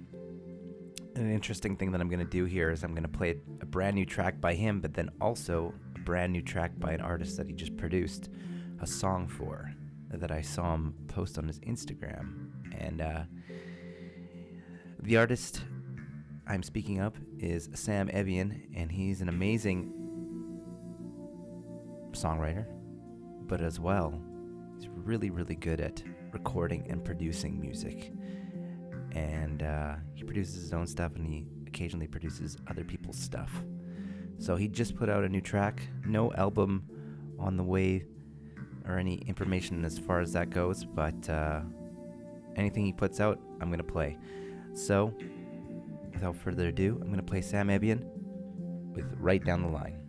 An 1.14 1.32
interesting 1.32 1.76
thing 1.76 1.92
that 1.92 2.00
I'm 2.00 2.08
going 2.08 2.20
to 2.20 2.26
do 2.26 2.44
here 2.44 2.70
is 2.70 2.82
I'm 2.84 2.90
going 2.90 3.04
to 3.04 3.08
play 3.08 3.40
a 3.62 3.66
brand 3.66 3.94
new 3.94 4.04
track 4.04 4.40
by 4.40 4.54
him, 4.54 4.80
but 4.80 4.92
then 4.92 5.08
also 5.20 5.72
a 5.94 6.00
brand 6.00 6.32
new 6.32 6.42
track 6.42 6.72
by 6.78 6.92
an 6.92 7.00
artist 7.00 7.36
that 7.38 7.46
he 7.46 7.54
just 7.54 7.76
produced 7.76 8.28
a 8.82 8.86
song 8.86 9.28
for 9.28 9.72
that 10.10 10.30
I 10.30 10.42
saw 10.42 10.74
him 10.74 10.94
post 11.08 11.38
on 11.38 11.46
his 11.46 11.58
Instagram. 11.60 12.50
And 12.78 13.00
uh, 13.00 13.22
the 15.00 15.16
artist 15.16 15.62
I'm 16.46 16.62
speaking 16.62 17.00
of 17.00 17.14
is 17.38 17.70
Sam 17.74 18.10
Evian, 18.12 18.68
and 18.76 18.92
he's 18.92 19.22
an 19.22 19.28
amazing 19.28 20.05
songwriter, 22.16 22.66
but 23.46 23.60
as 23.60 23.78
well, 23.78 24.20
he's 24.76 24.88
really, 24.88 25.30
really 25.30 25.54
good 25.54 25.80
at 25.80 26.02
recording 26.32 26.86
and 26.88 27.04
producing 27.04 27.60
music. 27.60 28.12
And 29.12 29.62
uh, 29.62 29.94
he 30.14 30.24
produces 30.24 30.54
his 30.54 30.72
own 30.72 30.86
stuff 30.86 31.14
and 31.16 31.26
he 31.26 31.46
occasionally 31.66 32.06
produces 32.06 32.56
other 32.68 32.84
people's 32.84 33.18
stuff. 33.18 33.50
So 34.38 34.56
he 34.56 34.68
just 34.68 34.96
put 34.96 35.08
out 35.08 35.24
a 35.24 35.28
new 35.28 35.40
track, 35.40 35.80
no 36.06 36.32
album 36.34 36.84
on 37.38 37.56
the 37.56 37.62
way 37.62 38.04
or 38.86 38.98
any 38.98 39.16
information 39.26 39.84
as 39.84 39.98
far 39.98 40.20
as 40.20 40.32
that 40.32 40.50
goes, 40.50 40.84
but 40.84 41.28
uh, 41.28 41.60
anything 42.56 42.84
he 42.84 42.92
puts 42.92 43.20
out, 43.20 43.40
I'm 43.60 43.68
going 43.68 43.78
to 43.78 43.84
play. 43.84 44.16
So, 44.74 45.12
without 46.12 46.36
further 46.36 46.68
ado, 46.68 46.98
I'm 47.00 47.08
going 47.08 47.16
to 47.16 47.22
play 47.22 47.40
Sam 47.40 47.70
Evian 47.70 48.08
with 48.94 49.06
Right 49.18 49.44
Down 49.44 49.62
the 49.62 49.68
Line. 49.68 50.05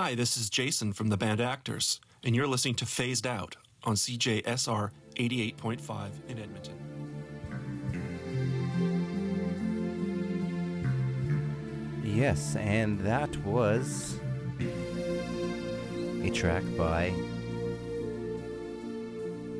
Hi, 0.00 0.14
this 0.14 0.36
is 0.36 0.48
Jason 0.48 0.92
from 0.92 1.08
the 1.08 1.16
band 1.16 1.40
Actors, 1.40 2.00
and 2.22 2.32
you're 2.32 2.46
listening 2.46 2.76
to 2.76 2.86
Phased 2.86 3.26
Out 3.26 3.56
on 3.82 3.96
CJSR 3.96 4.92
88.5 5.16 6.10
in 6.28 6.38
Edmonton. 6.38 6.76
Yes, 12.04 12.54
and 12.54 13.00
that 13.00 13.36
was 13.38 14.20
a 16.22 16.30
track 16.30 16.62
by 16.76 17.12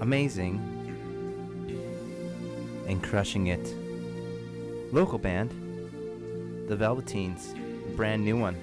Amazing 0.00 0.62
and 2.86 3.02
Crushing 3.02 3.48
It 3.48 3.74
local 4.92 5.18
band, 5.18 5.50
The 6.68 6.76
Velveteens, 6.76 7.56
brand 7.96 8.24
new 8.24 8.36
one. 8.36 8.54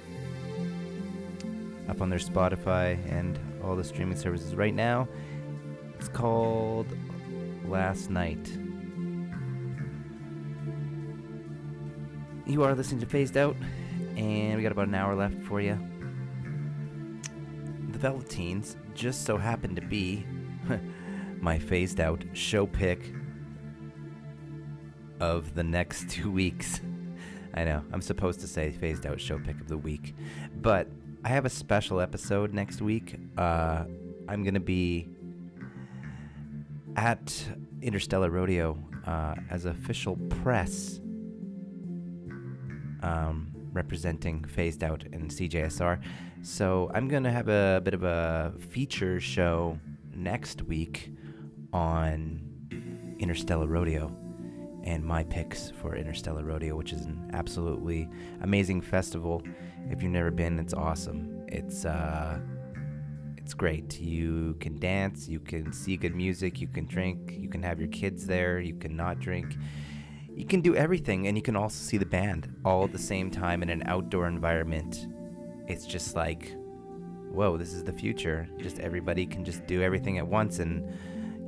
Up 1.87 2.01
on 2.01 2.09
their 2.09 2.19
Spotify 2.19 2.97
and 3.11 3.39
all 3.63 3.75
the 3.75 3.83
streaming 3.83 4.17
services 4.17 4.55
right 4.55 4.73
now. 4.73 5.07
It's 5.97 6.07
called 6.07 6.87
Last 7.65 8.09
Night. 8.09 8.49
You 12.47 12.63
are 12.63 12.75
listening 12.75 12.99
to 13.01 13.07
Phased 13.07 13.37
Out, 13.37 13.55
and 14.15 14.55
we 14.55 14.63
got 14.63 14.71
about 14.71 14.87
an 14.87 14.95
hour 14.95 15.15
left 15.15 15.41
for 15.43 15.61
you. 15.61 15.79
The 17.89 17.97
Velveteens 17.97 18.75
just 18.93 19.25
so 19.25 19.37
happened 19.37 19.75
to 19.77 19.81
be 19.81 20.25
my 21.41 21.57
phased 21.59 21.99
out 21.99 22.23
show 22.33 22.65
pick 22.65 23.13
of 25.19 25.55
the 25.55 25.63
next 25.63 26.09
two 26.09 26.31
weeks. 26.31 26.81
I 27.53 27.63
know, 27.63 27.83
I'm 27.91 28.01
supposed 28.01 28.41
to 28.41 28.47
say 28.47 28.71
phased 28.71 29.05
out 29.05 29.19
show 29.19 29.39
pick 29.39 29.59
of 29.61 29.67
the 29.67 29.77
week, 29.77 30.13
but 30.57 30.87
I 31.25 31.29
have 31.29 31.45
a 31.45 31.49
special 31.49 32.01
episode 32.01 32.53
next 32.53 32.83
week. 32.83 33.15
Uh, 33.35 33.85
I'm 34.29 34.43
going 34.43 34.53
to 34.53 34.59
be 34.59 35.07
at 36.95 37.47
Interstellar 37.81 38.29
Rodeo 38.29 38.77
uh, 39.07 39.33
as 39.49 39.65
official 39.65 40.17
press 40.43 40.99
um, 43.01 43.51
representing 43.73 44.43
Phased 44.43 44.83
Out 44.83 45.03
and 45.13 45.31
CJSR. 45.31 45.99
So 46.43 46.91
I'm 46.93 47.07
going 47.07 47.23
to 47.23 47.31
have 47.31 47.47
a 47.47 47.81
bit 47.83 47.95
of 47.95 48.03
a 48.03 48.53
feature 48.69 49.19
show 49.19 49.79
next 50.13 50.61
week 50.61 51.11
on 51.73 52.39
Interstellar 53.17 53.65
Rodeo 53.65 54.15
and 54.83 55.03
my 55.03 55.23
picks 55.23 55.71
for 55.81 55.95
Interstellar 55.95 56.43
Rodeo, 56.43 56.75
which 56.75 56.93
is 56.93 57.05
an 57.05 57.31
absolutely 57.33 58.07
amazing 58.41 58.81
festival. 58.81 59.41
If 59.89 60.01
you've 60.01 60.11
never 60.11 60.31
been, 60.31 60.59
it's 60.59 60.73
awesome. 60.73 61.45
It's 61.47 61.85
uh, 61.85 62.39
it's 63.37 63.53
great. 63.53 63.99
You 64.01 64.55
can 64.59 64.79
dance, 64.79 65.27
you 65.27 65.39
can 65.39 65.71
see 65.71 65.97
good 65.97 66.15
music, 66.15 66.59
you 66.59 66.67
can 66.67 66.87
drink, 66.87 67.35
you 67.37 67.47
can 67.47 67.61
have 67.61 67.79
your 67.79 67.89
kids 67.89 68.25
there, 68.25 68.59
you 68.59 68.73
can 68.73 68.95
not 68.95 69.19
drink. 69.19 69.55
You 70.33 70.45
can 70.45 70.61
do 70.61 70.75
everything, 70.75 71.27
and 71.27 71.37
you 71.37 71.43
can 71.43 71.55
also 71.55 71.75
see 71.75 71.97
the 71.97 72.07
band 72.07 72.53
all 72.65 72.83
at 72.83 72.91
the 72.91 72.97
same 72.97 73.29
time 73.29 73.61
in 73.61 73.69
an 73.69 73.83
outdoor 73.85 74.27
environment. 74.27 75.07
It's 75.67 75.85
just 75.85 76.15
like, 76.15 76.55
whoa, 77.31 77.55
this 77.55 77.71
is 77.71 77.83
the 77.83 77.93
future. 77.93 78.49
Just 78.57 78.79
everybody 78.79 79.27
can 79.27 79.45
just 79.45 79.65
do 79.67 79.83
everything 79.83 80.17
at 80.17 80.27
once, 80.27 80.57
and 80.57 80.83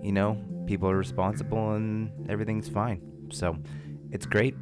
you 0.05 0.11
know, 0.11 0.38
people 0.68 0.89
are 0.89 0.97
responsible, 0.97 1.73
and 1.73 2.30
everything's 2.30 2.69
fine. 2.69 3.01
So, 3.31 3.57
it's 4.11 4.27
great. 4.27 4.55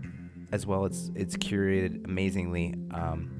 As 0.53 0.65
well, 0.65 0.85
it's 0.85 1.11
it's 1.15 1.35
curated 1.35 2.05
amazingly. 2.05 2.73
Um, 2.91 3.34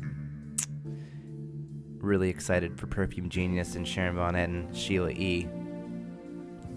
really 2.06 2.30
excited 2.30 2.80
for 2.80 2.88
Perfume 2.88 3.30
Genius 3.30 3.76
and 3.76 3.86
Sharon 3.86 4.16
Van 4.16 4.36
Etten, 4.36 4.74
Sheila 4.74 5.10
E. 5.10 5.48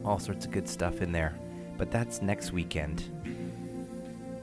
All 0.04 0.18
sorts 0.18 0.46
of 0.46 0.50
good 0.50 0.66
stuff 0.66 1.02
in 1.02 1.12
there. 1.12 1.38
But 1.76 1.90
that's 1.90 2.22
next 2.22 2.52
weekend. 2.52 3.04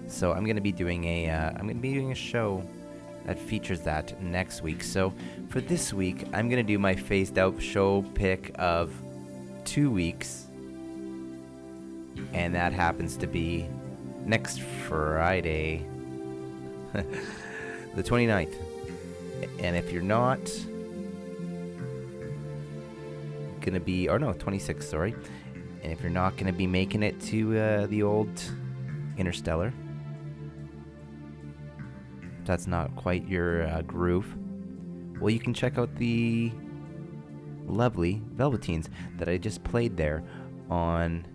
So 0.07 0.31
I'm 0.31 0.45
gonna 0.45 0.61
be 0.61 0.71
doing 0.71 1.03
a 1.05 1.29
uh, 1.29 1.49
I'm 1.49 1.67
gonna 1.67 1.75
be 1.75 1.93
doing 1.93 2.11
a 2.11 2.15
show 2.15 2.63
that 3.25 3.39
features 3.39 3.81
that 3.81 4.21
next 4.21 4.61
week. 4.61 4.83
So 4.83 5.11
for 5.49 5.59
this 5.59 5.91
week, 5.91 6.27
I'm 6.31 6.47
gonna 6.47 6.63
do 6.63 6.77
my 6.77 6.95
phased 6.95 7.39
out 7.39 7.59
show 7.61 8.03
pick 8.13 8.51
of 8.59 8.93
two 9.65 9.89
weeks, 9.89 10.45
and 12.33 12.53
that 12.53 12.71
happens 12.71 13.17
to 13.17 13.27
be 13.27 13.67
next 14.23 14.61
Friday, 14.61 15.85
the 16.93 18.03
29th. 18.03 18.53
And 19.59 19.75
if 19.75 19.91
you're 19.91 20.03
not 20.03 20.39
gonna 23.65 23.79
be, 23.79 24.07
or 24.07 24.19
no, 24.19 24.33
26, 24.33 24.87
sorry. 24.87 25.15
And 25.83 25.91
if 25.91 26.01
you're 26.01 26.09
not 26.09 26.37
gonna 26.37 26.53
be 26.53 26.67
making 26.67 27.03
it 27.03 27.19
to 27.21 27.57
uh, 27.57 27.87
the 27.87 28.03
old 28.03 28.41
Interstellar, 29.17 29.73
if 32.39 32.45
that's 32.45 32.67
not 32.67 32.95
quite 32.95 33.27
your 33.27 33.67
uh, 33.67 33.81
groove, 33.81 34.33
well, 35.19 35.29
you 35.29 35.39
can 35.39 35.53
check 35.53 35.77
out 35.77 35.95
the 35.95 36.51
lovely 37.65 38.21
Velveteens 38.35 38.87
that 39.17 39.27
I 39.29 39.37
just 39.37 39.63
played 39.63 39.97
there 39.97 40.23
on 40.69 41.25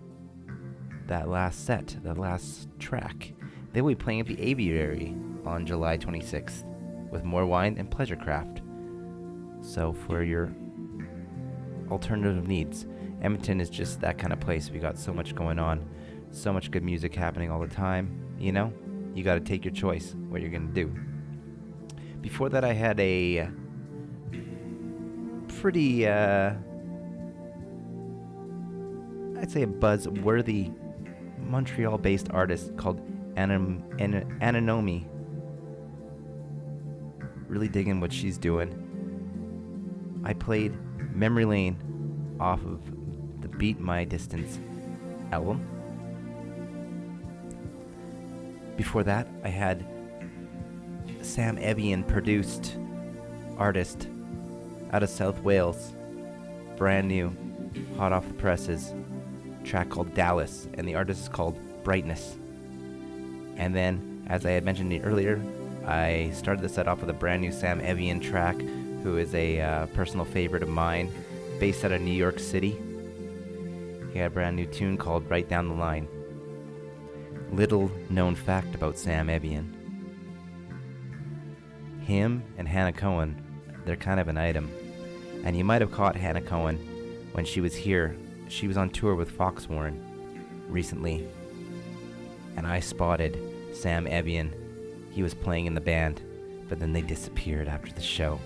that 1.07 1.29
last 1.29 1.67
set, 1.67 1.97
the 2.03 2.15
last 2.15 2.69
track. 2.79 3.33
They 3.73 3.83
will 3.83 3.91
be 3.91 3.95
playing 3.95 4.21
at 4.21 4.27
the 4.27 4.41
Aviary 4.41 5.15
on 5.45 5.67
July 5.67 5.97
26th 5.99 6.65
with 7.11 7.25
more 7.25 7.47
wine 7.47 7.77
and 7.79 7.91
pleasure 7.91 8.17
craft. 8.17 8.63
So 9.61 9.93
for 9.93 10.23
your 10.23 10.55
alternative 11.91 12.47
needs, 12.47 12.87
Edmonton 13.23 13.61
is 13.61 13.69
just 13.71 14.01
that 14.01 14.19
kind 14.19 14.33
of 14.33 14.41
place. 14.41 14.71
We 14.71 14.79
got 14.79 14.99
so 14.99 15.13
much 15.13 15.35
going 15.35 15.59
on, 15.59 15.89
so 16.31 16.53
much 16.53 16.71
good 16.71 16.83
music 16.83 17.15
happening 17.15 17.51
all 17.51 17.61
the 17.61 17.69
time. 17.69 18.35
You 18.39 18.53
know, 18.53 18.73
you 19.15 19.23
got 19.25 19.35
to 19.35 19.41
take 19.41 19.65
your 19.65 19.75
choice 19.75 20.15
what 20.29 20.41
you're 20.41 20.51
gonna 20.51 20.67
do. 20.69 20.95
Before 22.21 22.49
that, 22.51 22.65
I 22.65 22.73
had 22.73 22.99
a 23.01 23.49
pretty, 25.49 26.07
uh, 26.07 26.55
I'd 29.39 29.51
say, 29.51 29.63
a 29.63 29.67
buzz-worthy 29.67 30.71
Montreal-based 31.47 32.29
artist 32.31 32.77
called 32.77 33.01
Anom- 33.35 33.83
An- 34.01 34.39
Anemone. 34.41 35.07
Really 37.49 37.69
digging 37.69 38.01
what 38.01 38.13
she's 38.13 38.39
doing. 38.39 38.77
I 40.25 40.35
played 40.35 40.77
Memory 41.13 41.45
Lane 41.45 42.37
off 42.41 42.65
of 42.65 42.81
the 43.43 43.49
Beat 43.49 43.81
My 43.81 44.05
Distance 44.05 44.59
album. 45.33 45.67
Before 48.77 49.03
that, 49.05 49.29
I 49.45 49.49
had 49.49 49.85
Sam 51.23 51.59
Evian 51.59 52.03
produced 52.05 52.77
artist 53.59 54.09
out 54.93 55.03
of 55.03 55.11
South 55.11 55.43
Wales, 55.43 55.93
brand 56.77 57.09
new, 57.09 57.37
hot 57.97 58.13
off 58.13 58.27
the 58.27 58.35
presses, 58.35 58.95
track 59.65 59.91
called 59.91 60.15
Dallas, 60.15 60.67
and 60.75 60.89
the 60.89 60.95
artist 60.95 61.23
is 61.23 61.29
called 61.29 61.59
Brightness. 61.85 62.39
And 63.57 63.75
then, 63.75 64.25
as 64.29 64.47
I 64.47 64.53
had 64.53 64.65
mentioned 64.65 64.99
earlier, 65.05 65.43
I 65.87 66.31
started 66.33 66.63
the 66.63 66.69
set 66.69 66.89
off 66.89 67.01
with 67.01 67.11
a 67.11 67.15
brand 67.15 67.43
new 67.43 67.53
Sam 67.53 67.81
Evian 67.81 68.21
track, 68.21 68.57
who 69.03 69.17
is 69.17 69.35
a 69.35 69.61
uh, 69.61 69.87
personal 69.87 70.25
favorite 70.25 70.63
of 70.63 70.69
mine, 70.69 71.11
based 71.59 71.85
out 71.85 71.93
of 71.93 72.01
New 72.01 72.11
York 72.11 72.39
City. 72.39 72.79
He 74.13 74.19
had 74.19 74.29
a 74.29 74.35
brand 74.35 74.57
new 74.57 74.67
tune 74.67 74.97
called 74.97 75.31
Right 75.31 75.49
Down 75.49 75.69
the 75.69 75.75
Line. 75.75 76.09
Little 77.53 77.91
known 78.09 78.35
fact 78.35 78.75
about 78.75 78.99
Sam 78.99 79.29
Evian. 79.31 79.77
Him 82.01 82.43
and 82.59 82.67
Hannah 82.67 82.93
Cohen, 82.93 83.41
they're 83.85 83.97
kind 83.97 84.21
of 84.21 84.29
an 84.29 84.37
item. 84.37 84.71
And 85.45 85.57
you 85.57 85.65
might 85.65 85.81
have 85.81 85.93
caught 85.93 86.17
Hannah 86.17 86.41
Cohen 86.41 86.77
when 87.33 87.45
she 87.45 87.61
was 87.61 87.75
here. 87.75 88.17
She 88.49 88.67
was 88.67 88.77
on 88.77 88.91
tour 88.91 89.15
with 89.15 89.31
Fox 89.31 89.69
Warren 89.69 90.03
recently. 90.69 91.27
And 92.57 92.67
I 92.67 92.81
spotted 92.81 93.39
Sam 93.73 94.07
Evian. 94.07 94.53
He 95.11 95.23
was 95.23 95.35
playing 95.35 95.67
in 95.67 95.75
the 95.75 95.81
band, 95.81 96.21
but 96.69 96.79
then 96.79 96.93
they 96.93 97.03
disappeared 97.03 97.69
after 97.69 97.93
the 97.93 98.01
show. 98.01 98.41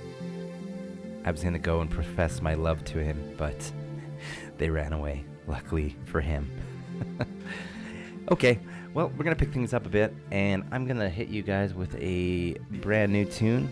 I 1.24 1.30
was 1.30 1.42
gonna 1.42 1.58
go 1.58 1.80
and 1.80 1.90
profess 1.90 2.42
my 2.42 2.54
love 2.54 2.84
to 2.84 2.98
him, 2.98 3.34
but 3.38 3.72
they 4.58 4.68
ran 4.68 4.92
away, 4.92 5.24
luckily 5.46 5.96
for 6.04 6.20
him. 6.20 6.50
okay, 8.30 8.60
well, 8.92 9.10
we're 9.16 9.24
gonna 9.24 9.36
pick 9.36 9.52
things 9.52 9.72
up 9.72 9.86
a 9.86 9.88
bit, 9.88 10.14
and 10.30 10.64
I'm 10.70 10.86
gonna 10.86 11.08
hit 11.08 11.28
you 11.28 11.42
guys 11.42 11.74
with 11.74 11.94
a 11.96 12.54
brand 12.82 13.12
new 13.12 13.24
tune 13.24 13.70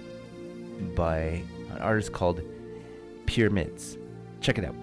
by 0.96 1.42
an 1.70 1.78
artist 1.78 2.12
called 2.12 2.40
Pyramids. 3.26 3.98
Check 4.40 4.58
it 4.58 4.64
out. 4.64 4.74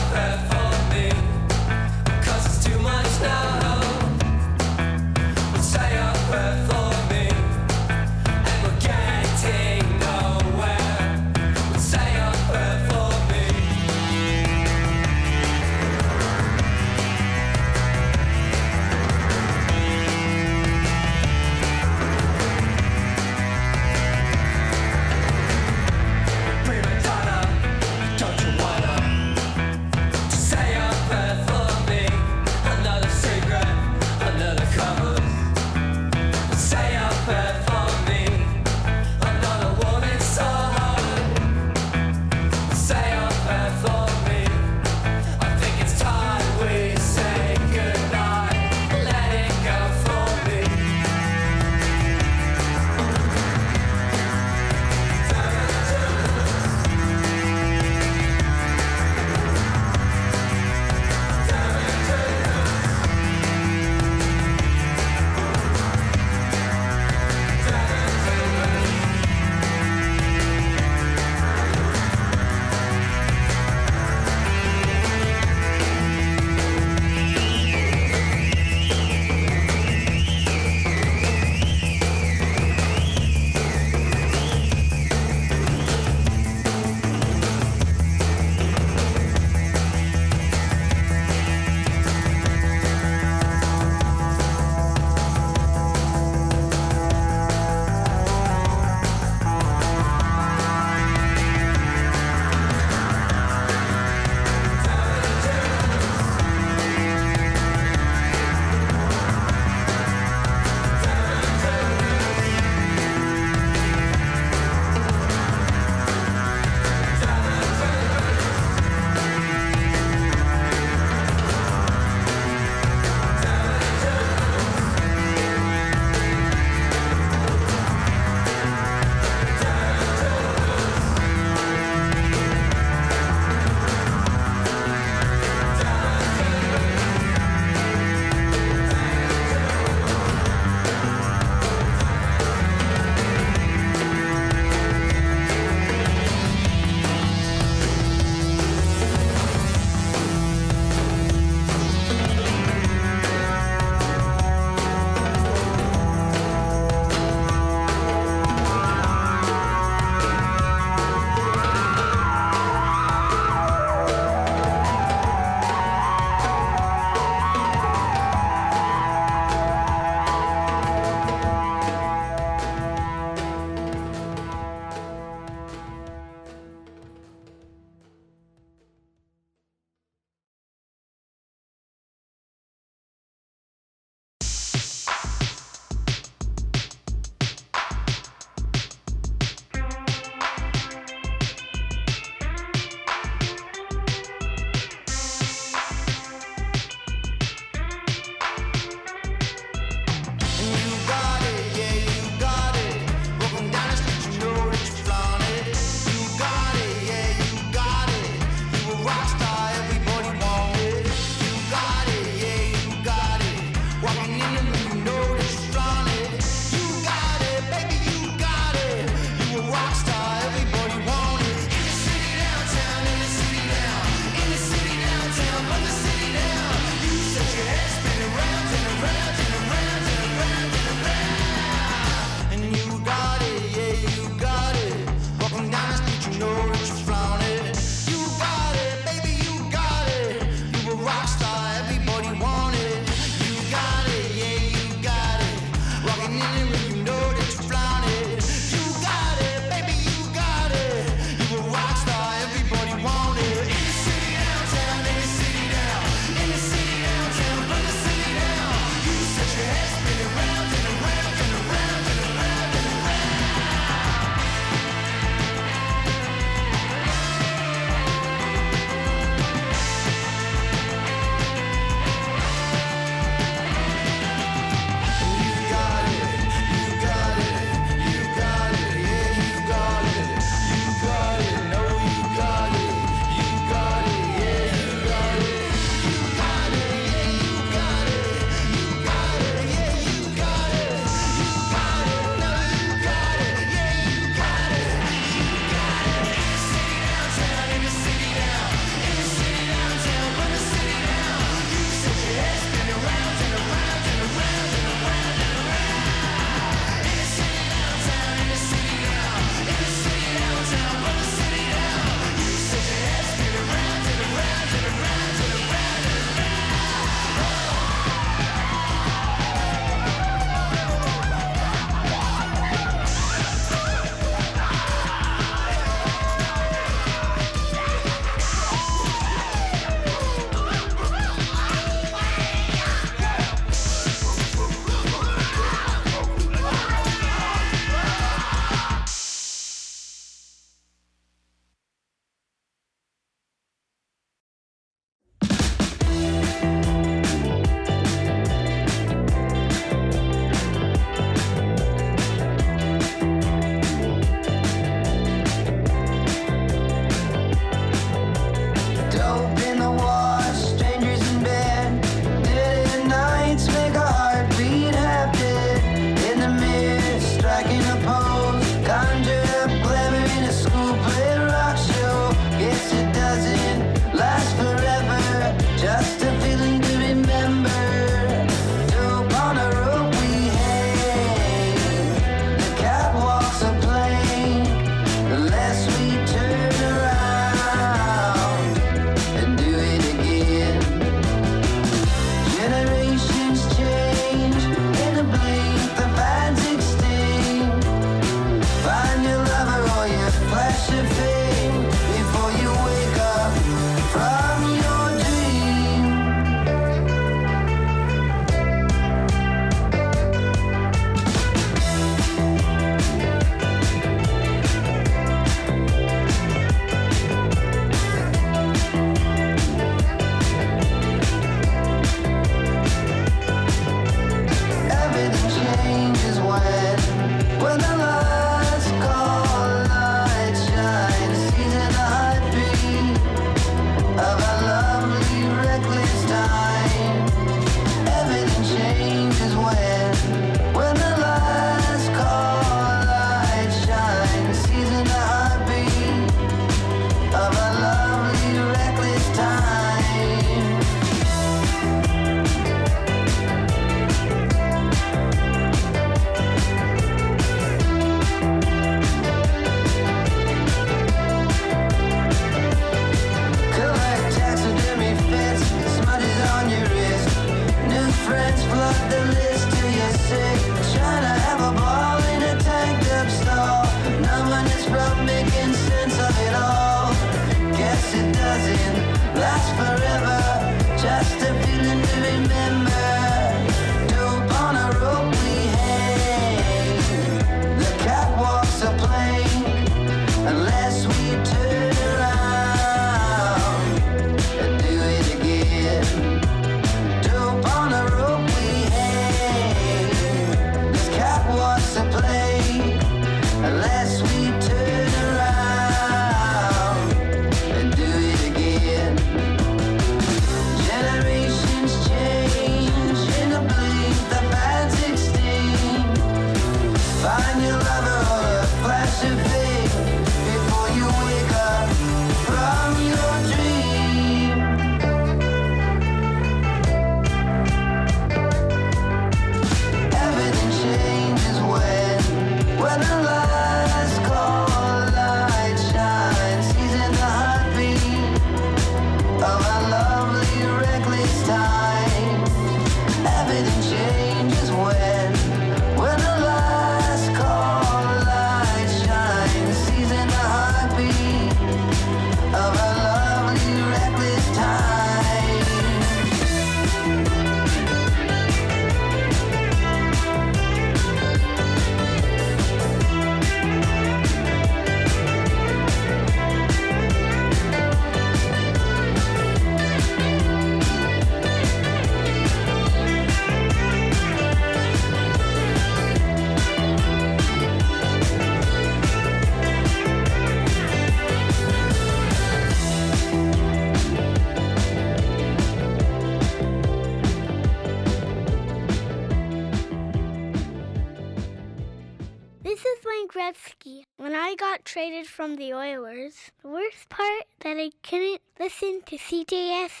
Listen 598.60 599.00
to 599.06 599.16
CJSR 599.16 600.00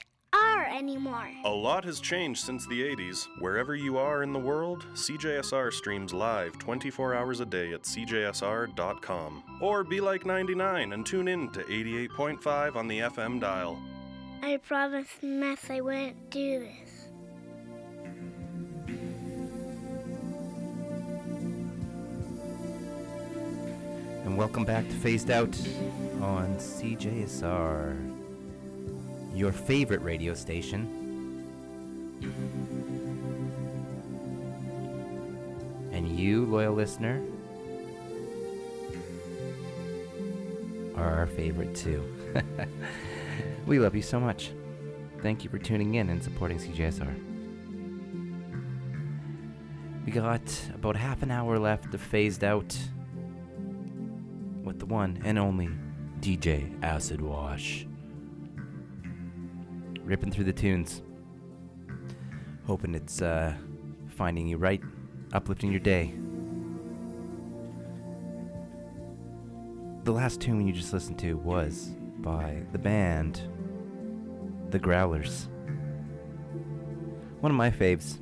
anymore. 0.70 1.30
A 1.44 1.50
lot 1.50 1.82
has 1.84 1.98
changed 1.98 2.44
since 2.44 2.66
the 2.66 2.82
80s. 2.82 3.26
Wherever 3.38 3.74
you 3.74 3.96
are 3.96 4.22
in 4.22 4.34
the 4.34 4.38
world, 4.38 4.84
CJSR 4.92 5.72
streams 5.72 6.12
live 6.12 6.58
24 6.58 7.14
hours 7.14 7.40
a 7.40 7.46
day 7.46 7.72
at 7.72 7.84
CJSR.com. 7.84 9.42
Or 9.62 9.82
be 9.82 10.02
like 10.02 10.26
99 10.26 10.92
and 10.92 11.06
tune 11.06 11.26
in 11.28 11.48
to 11.52 11.60
88.5 11.62 12.76
on 12.76 12.86
the 12.86 12.98
FM 12.98 13.40
dial. 13.40 13.80
I 14.42 14.58
promised 14.58 15.22
Mess 15.22 15.70
I 15.70 15.80
wouldn't 15.80 16.28
do 16.28 16.60
this. 16.60 17.00
And 24.24 24.36
welcome 24.36 24.66
back 24.66 24.86
to 24.86 24.94
Phased 24.96 25.30
Out 25.30 25.58
on 26.20 26.54
CJSR, 26.58 28.09
your 29.34 29.52
favorite 29.52 30.02
radio 30.02 30.34
station. 30.34 30.96
And 35.92 36.08
you, 36.18 36.46
loyal 36.46 36.74
listener, 36.74 37.22
are 40.96 41.18
our 41.18 41.26
favorite 41.26 41.74
too. 41.74 42.04
we 43.66 43.78
love 43.78 43.94
you 43.94 44.02
so 44.02 44.20
much. 44.20 44.50
Thank 45.22 45.44
you 45.44 45.50
for 45.50 45.58
tuning 45.58 45.94
in 45.94 46.08
and 46.08 46.22
supporting 46.22 46.58
CJSR. 46.58 47.30
We 50.04 50.12
got 50.12 50.42
about 50.74 50.96
half 50.96 51.22
an 51.22 51.30
hour 51.30 51.58
left 51.58 51.94
of 51.94 52.00
Phased 52.00 52.42
Out 52.42 52.76
with 54.64 54.78
the 54.78 54.86
one 54.86 55.20
and 55.24 55.38
only 55.38 55.68
DJ 56.20 56.72
Acid 56.82 57.20
Wash. 57.20 57.86
Ripping 60.04 60.32
through 60.32 60.44
the 60.44 60.52
tunes. 60.52 61.02
Hoping 62.66 62.94
it's 62.94 63.22
uh, 63.22 63.54
finding 64.08 64.46
you 64.46 64.56
right, 64.56 64.82
uplifting 65.32 65.70
your 65.70 65.80
day. 65.80 66.14
The 70.04 70.12
last 70.12 70.40
tune 70.40 70.66
you 70.66 70.72
just 70.72 70.92
listened 70.92 71.18
to 71.20 71.36
was 71.36 71.90
by 72.18 72.62
the 72.72 72.78
band 72.78 73.42
The 74.70 74.78
Growlers. 74.78 75.48
One 77.40 77.52
of 77.52 77.56
my 77.56 77.70
faves. 77.70 78.18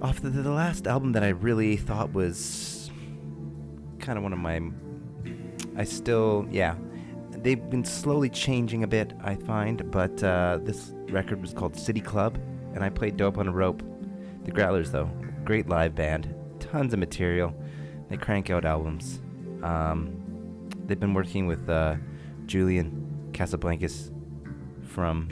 Off 0.00 0.20
the, 0.20 0.30
the 0.30 0.50
last 0.50 0.86
album 0.86 1.12
that 1.12 1.22
I 1.22 1.28
really 1.28 1.76
thought 1.76 2.12
was 2.12 2.90
kind 3.98 4.18
of 4.18 4.22
one 4.22 4.32
of 4.32 4.38
my. 4.38 4.60
I 5.76 5.84
still, 5.84 6.46
yeah. 6.50 6.74
They've 7.42 7.70
been 7.70 7.84
slowly 7.84 8.30
changing 8.30 8.84
a 8.84 8.86
bit, 8.86 9.14
I 9.20 9.34
find, 9.34 9.90
but 9.90 10.22
uh, 10.22 10.60
this 10.62 10.94
record 11.08 11.40
was 11.40 11.52
called 11.52 11.74
City 11.74 12.00
Club, 12.00 12.38
and 12.72 12.84
I 12.84 12.88
played 12.88 13.16
Dope 13.16 13.36
on 13.36 13.48
a 13.48 13.52
Rope. 13.52 13.82
The 14.44 14.52
Growlers, 14.52 14.92
though, 14.92 15.10
great 15.44 15.68
live 15.68 15.96
band, 15.96 16.32
tons 16.60 16.92
of 16.92 17.00
material. 17.00 17.52
They 18.08 18.16
crank 18.16 18.50
out 18.50 18.64
albums. 18.64 19.20
Um, 19.64 20.68
they've 20.86 21.00
been 21.00 21.14
working 21.14 21.48
with 21.48 21.68
uh, 21.68 21.96
Julian 22.46 23.30
Casablancas 23.32 24.12
from 24.86 25.28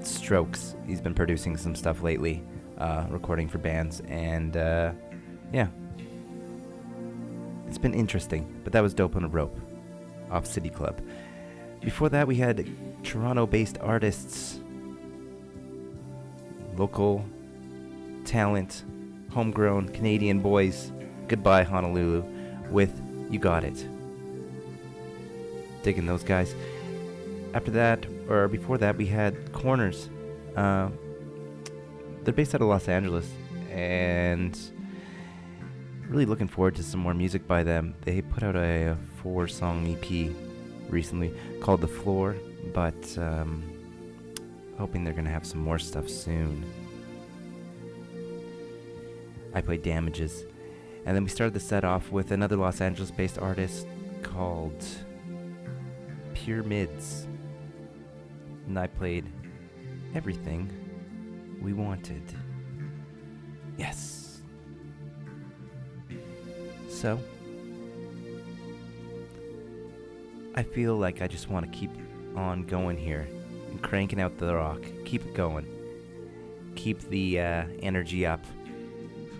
Strokes. 0.00 0.76
He's 0.86 1.00
been 1.00 1.14
producing 1.14 1.56
some 1.56 1.74
stuff 1.74 2.02
lately, 2.02 2.44
uh, 2.76 3.06
recording 3.08 3.48
for 3.48 3.56
bands, 3.56 4.00
and 4.08 4.58
uh, 4.58 4.92
yeah, 5.54 5.68
it's 7.66 7.78
been 7.78 7.94
interesting, 7.94 8.60
but 8.62 8.74
that 8.74 8.82
was 8.82 8.92
Dope 8.92 9.16
on 9.16 9.24
a 9.24 9.28
Rope 9.28 9.58
off 10.30 10.46
City 10.46 10.68
Club. 10.68 11.00
Before 11.80 12.10
that, 12.10 12.26
we 12.26 12.36
had 12.36 12.68
Toronto 13.02 13.46
based 13.46 13.78
artists, 13.80 14.60
local 16.76 17.24
talent, 18.24 18.84
homegrown 19.30 19.88
Canadian 19.88 20.40
boys. 20.40 20.92
Goodbye, 21.28 21.62
Honolulu, 21.62 22.24
with 22.70 23.00
You 23.30 23.38
Got 23.38 23.64
It. 23.64 23.86
Digging 25.82 26.06
those 26.06 26.22
guys. 26.22 26.54
After 27.54 27.70
that, 27.70 28.04
or 28.28 28.46
before 28.48 28.76
that, 28.78 28.96
we 28.96 29.06
had 29.06 29.52
Corners. 29.52 30.10
Uh, 30.56 30.90
they're 32.24 32.34
based 32.34 32.54
out 32.54 32.60
of 32.60 32.68
Los 32.68 32.88
Angeles, 32.88 33.26
and 33.70 34.58
really 36.08 36.26
looking 36.26 36.48
forward 36.48 36.74
to 36.76 36.82
some 36.82 37.00
more 37.00 37.14
music 37.14 37.46
by 37.46 37.62
them. 37.62 37.94
They 38.02 38.20
put 38.20 38.42
out 38.42 38.56
a, 38.56 38.98
four 39.22 39.48
song 39.48 39.86
EP 39.86 40.30
recently 40.90 41.32
called 41.60 41.80
The 41.80 41.88
Floor, 41.88 42.36
but 42.72 43.18
um, 43.18 43.62
hoping 44.78 45.04
they're 45.04 45.12
going 45.12 45.24
to 45.24 45.30
have 45.30 45.46
some 45.46 45.60
more 45.60 45.78
stuff 45.78 46.08
soon. 46.08 46.64
I 49.54 49.60
played 49.60 49.82
Damages. 49.82 50.44
And 51.06 51.16
then 51.16 51.24
we 51.24 51.30
started 51.30 51.54
the 51.54 51.60
set 51.60 51.84
off 51.84 52.10
with 52.10 52.30
another 52.30 52.56
Los 52.56 52.80
Angeles 52.80 53.10
based 53.10 53.38
artist 53.38 53.86
called 54.22 54.84
Pyramids. 56.34 57.26
And 58.66 58.78
I 58.78 58.86
played 58.86 59.26
Everything 60.14 60.70
We 61.60 61.72
Wanted. 61.72 62.22
Yes. 63.76 64.42
So, 66.88 67.18
I 70.54 70.62
feel 70.62 70.96
like 70.96 71.22
I 71.22 71.28
just 71.28 71.48
want 71.48 71.70
to 71.70 71.78
keep 71.78 71.90
on 72.36 72.64
going 72.64 72.96
here 72.96 73.28
and 73.70 73.80
cranking 73.82 74.20
out 74.20 74.36
the 74.38 74.54
rock. 74.54 74.82
Keep 75.04 75.26
it 75.26 75.34
going. 75.34 75.66
Keep 76.74 77.08
the 77.08 77.40
uh, 77.40 77.64
energy 77.82 78.26
up. 78.26 78.44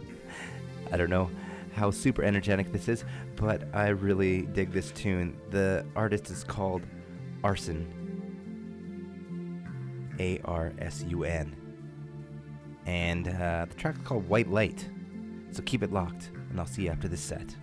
I 0.93 0.97
don't 0.97 1.11
know 1.11 1.31
how 1.73 1.91
super 1.91 2.23
energetic 2.23 2.73
this 2.73 2.89
is, 2.89 3.05
but 3.37 3.63
I 3.75 3.89
really 3.89 4.43
dig 4.43 4.73
this 4.73 4.91
tune. 4.93 5.37
The 5.51 5.85
artist 5.97 6.31
is 6.31 6.45
called 6.45 6.83
Arsun. 7.43 7.87
A 10.19 10.39
R 10.45 10.73
S 10.79 11.05
U 11.09 11.25
N. 11.25 11.57
And 12.87 13.29
uh, 13.29 13.67
the 13.67 13.89
is 13.89 13.97
called 14.05 14.29
White 14.29 14.51
Light. 14.51 14.89
So 15.53 15.63
keep 15.63 15.83
it 15.83 15.93
locked, 15.93 16.31
and 16.51 16.61
I'll 16.61 16.67
see 16.67 16.83
you 16.83 16.91
after 16.91 17.09
this 17.09 17.21
set. 17.21 17.55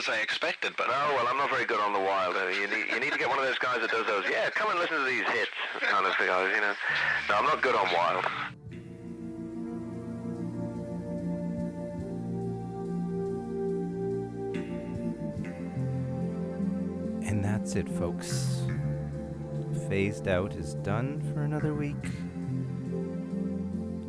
As 0.00 0.08
I 0.08 0.20
expected, 0.22 0.72
but 0.78 0.86
Oh, 0.88 1.14
well, 1.14 1.28
I'm 1.28 1.36
not 1.36 1.50
very 1.50 1.66
good 1.66 1.78
on 1.78 1.92
the 1.92 2.00
wild. 2.00 2.34
You 2.34 2.66
need, 2.68 2.90
you 2.90 3.00
need 3.00 3.12
to 3.12 3.18
get 3.18 3.28
one 3.28 3.38
of 3.38 3.44
those 3.44 3.58
guys 3.58 3.80
that 3.82 3.90
does 3.90 4.06
those, 4.06 4.24
yeah, 4.30 4.48
come 4.48 4.70
and 4.70 4.78
listen 4.80 4.96
to 4.96 5.04
these 5.04 5.28
hits 5.28 5.50
kind 5.80 6.06
of 6.06 6.16
guys, 6.16 6.50
you 6.54 6.60
know. 6.62 6.74
No, 7.28 7.34
I'm 7.34 7.44
not 7.44 7.60
good 7.60 7.74
on 7.74 7.86
wild. 7.92 8.24
And 17.26 17.44
that's 17.44 17.76
it, 17.76 17.88
folks. 17.90 18.62
Phased 19.88 20.28
Out 20.28 20.54
is 20.54 20.74
done 20.76 21.20
for 21.34 21.42
another 21.42 21.74
week. 21.74 21.96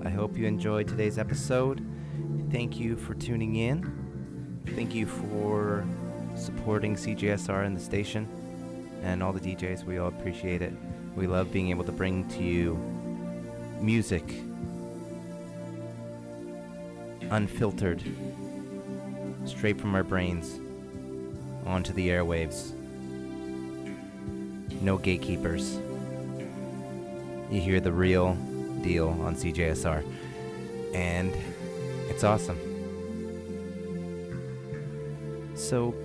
I 0.05 0.09
hope 0.09 0.38
you 0.38 0.45
enjoyed 0.45 0.88
today's 0.88 1.18
episode. 1.18 1.85
Thank 2.49 2.80
you 2.80 2.95
for 2.95 3.13
tuning 3.13 3.55
in. 3.57 4.10
Thank 4.67 4.95
you 4.95 5.05
for 5.05 5.85
supporting 6.35 6.95
CJSR 6.95 7.65
and 7.65 7.75
the 7.75 7.81
station 7.81 8.27
and 9.03 9.21
all 9.21 9.33
the 9.33 9.39
DJs. 9.39 9.83
We 9.83 9.97
all 9.97 10.07
appreciate 10.07 10.61
it. 10.61 10.73
We 11.15 11.27
love 11.27 11.51
being 11.51 11.69
able 11.69 11.83
to 11.83 11.91
bring 11.91 12.27
to 12.29 12.43
you 12.43 12.75
music 13.81 14.23
unfiltered 17.31 18.03
straight 19.45 19.79
from 19.79 19.95
our 19.95 20.03
brains 20.03 20.59
onto 21.65 21.93
the 21.93 22.09
airwaves. 22.09 22.73
No 24.81 24.97
gatekeepers. 24.97 25.79
You 27.49 27.61
hear 27.61 27.79
the 27.79 27.91
real 27.91 28.35
deal 28.81 29.09
on 29.09 29.35
CJSR, 29.35 30.03
and 30.93 31.33
it's 32.09 32.23
awesome. 32.23 32.70
So, 35.72 35.95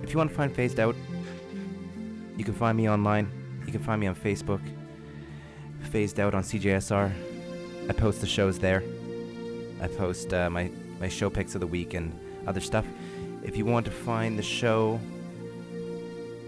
if 0.00 0.12
you 0.12 0.16
want 0.16 0.30
to 0.30 0.36
find 0.36 0.54
Phased 0.54 0.78
Out, 0.78 0.94
you 2.36 2.44
can 2.44 2.54
find 2.54 2.76
me 2.76 2.88
online. 2.88 3.28
You 3.66 3.72
can 3.72 3.82
find 3.82 4.00
me 4.00 4.06
on 4.06 4.14
Facebook. 4.14 4.60
Phased 5.90 6.20
Out 6.20 6.32
on 6.32 6.44
CJSR. 6.44 7.12
I 7.88 7.92
post 7.92 8.20
the 8.20 8.28
shows 8.28 8.60
there. 8.60 8.84
I 9.82 9.88
post 9.88 10.32
uh, 10.32 10.48
my, 10.50 10.70
my 11.00 11.08
show 11.08 11.30
picks 11.30 11.56
of 11.56 11.62
the 11.62 11.66
week 11.66 11.94
and 11.94 12.16
other 12.46 12.60
stuff. 12.60 12.86
If 13.42 13.56
you 13.56 13.64
want 13.64 13.86
to 13.86 13.90
find 13.90 14.38
the 14.38 14.42
show 14.44 15.00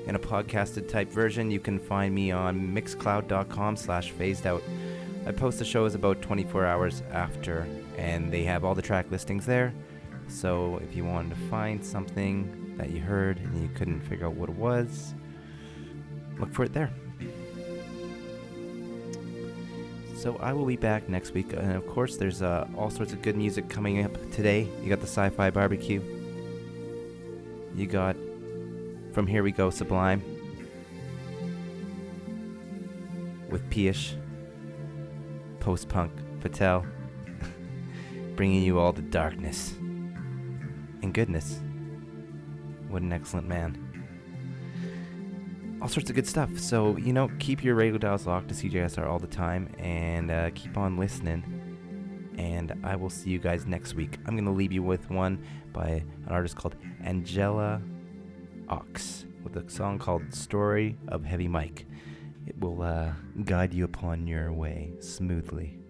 in 0.07 0.15
a 0.15 0.21
podcasted 0.21 0.89
type 0.89 1.11
version, 1.11 1.51
you 1.51 1.59
can 1.59 1.81
find 1.81 2.15
me 2.15 2.31
on 2.31 2.73
mixcloud.com 2.73 3.75
slash 3.79 4.13
phased 4.13 4.47
out. 4.47 4.63
I 5.27 5.33
post 5.33 5.59
the 5.59 5.65
shows 5.65 5.97
about 5.97 6.23
24 6.23 6.67
hours 6.67 7.03
after, 7.11 7.67
and 7.99 8.31
they 8.31 8.45
have 8.45 8.65
all 8.65 8.77
the 8.77 8.83
track 8.83 9.11
listings 9.11 9.45
there. 9.45 9.75
So 10.29 10.79
if 10.83 10.97
you 10.97 11.05
wanted 11.05 11.31
to 11.31 11.41
find 11.49 11.85
something 11.85 12.75
that 12.79 12.91
you 12.91 13.01
heard 13.01 13.39
and 13.39 13.63
you 13.63 13.69
couldn't 13.75 14.01
figure 14.01 14.27
out 14.27 14.35
what 14.35 14.49
it 14.49 14.57
was, 14.57 15.15
look 16.39 16.53
for 16.53 16.65
it 16.65 16.73
there. 16.73 16.91
So 20.23 20.37
I 20.37 20.53
will 20.53 20.67
be 20.67 20.77
back 20.77 21.09
next 21.09 21.35
week, 21.35 21.53
and 21.53 21.73
of 21.73 21.85
course, 21.87 22.17
there's 22.17 22.43
uh, 22.43 22.69
all 22.77 22.91
sorts 22.91 23.13
of 23.13 23.23
good 23.23 23.37
music 23.37 23.69
coming 23.69 24.05
up 24.05 24.13
today. 24.31 24.69
You 24.81 24.89
got 24.89 25.01
the 25.01 25.07
Sci-Fi 25.09 25.51
Barbecue. 25.51 26.01
You 27.75 27.87
got 27.87 28.15
From 29.13 29.27
Here 29.27 29.43
We 29.43 29.51
Go 29.51 29.71
Sublime 29.71 30.23
with 33.51 33.69
Peish, 33.69 34.15
Post 35.59 35.89
Punk 35.89 36.13
Patel, 36.41 36.87
bringing 38.37 38.63
you 38.63 38.79
all 38.79 38.93
the 38.93 39.03
darkness 39.03 39.75
and 41.03 41.13
goodness. 41.13 41.61
What 42.89 43.03
an 43.03 43.13
excellent 43.13 43.49
man 43.49 43.93
all 45.83 45.89
sorts 45.89 46.09
of 46.09 46.15
good 46.15 46.29
stuff. 46.29 46.61
So, 46.61 46.97
you 46.97 47.13
know, 47.13 47.29
keep 47.41 47.65
your 47.65 47.75
radio 47.75 47.99
dials 47.99 48.25
locked 48.25 48.49
to 48.51 48.55
CJSR 48.55 49.05
all 49.05 49.19
the 49.19 49.27
time 49.27 49.69
and 49.79 50.31
uh, 50.31 50.51
keep 50.55 50.79
on 50.79 50.97
listening. 50.97 51.43
And 52.39 52.73
I 52.85 52.95
will 52.95 53.11
see 53.11 53.31
you 53.31 53.41
guys 53.41 53.67
next 53.67 53.95
week. 53.95 54.19
I'm 54.25 54.37
going 54.37 54.45
to 54.45 54.53
leave 54.53 54.73
you 54.73 54.83
with 54.85 55.11
one 55.11 55.45
by 55.73 55.89
an 55.89 56.29
artist 56.29 56.55
called 56.55 56.77
Angela 57.03 57.83
Ox 58.69 59.27
with 59.43 59.57
a 59.57 59.69
song 59.69 59.99
called 59.99 60.33
Story 60.33 60.97
of 61.09 61.25
Heavy 61.25 61.49
Mike. 61.49 61.85
It 62.47 62.59
will 62.61 62.81
uh, 62.81 63.13
guide 63.45 63.75
you 63.75 63.85
upon 63.85 64.29
your 64.29 64.53
way 64.53 64.93
smoothly. 65.01 65.82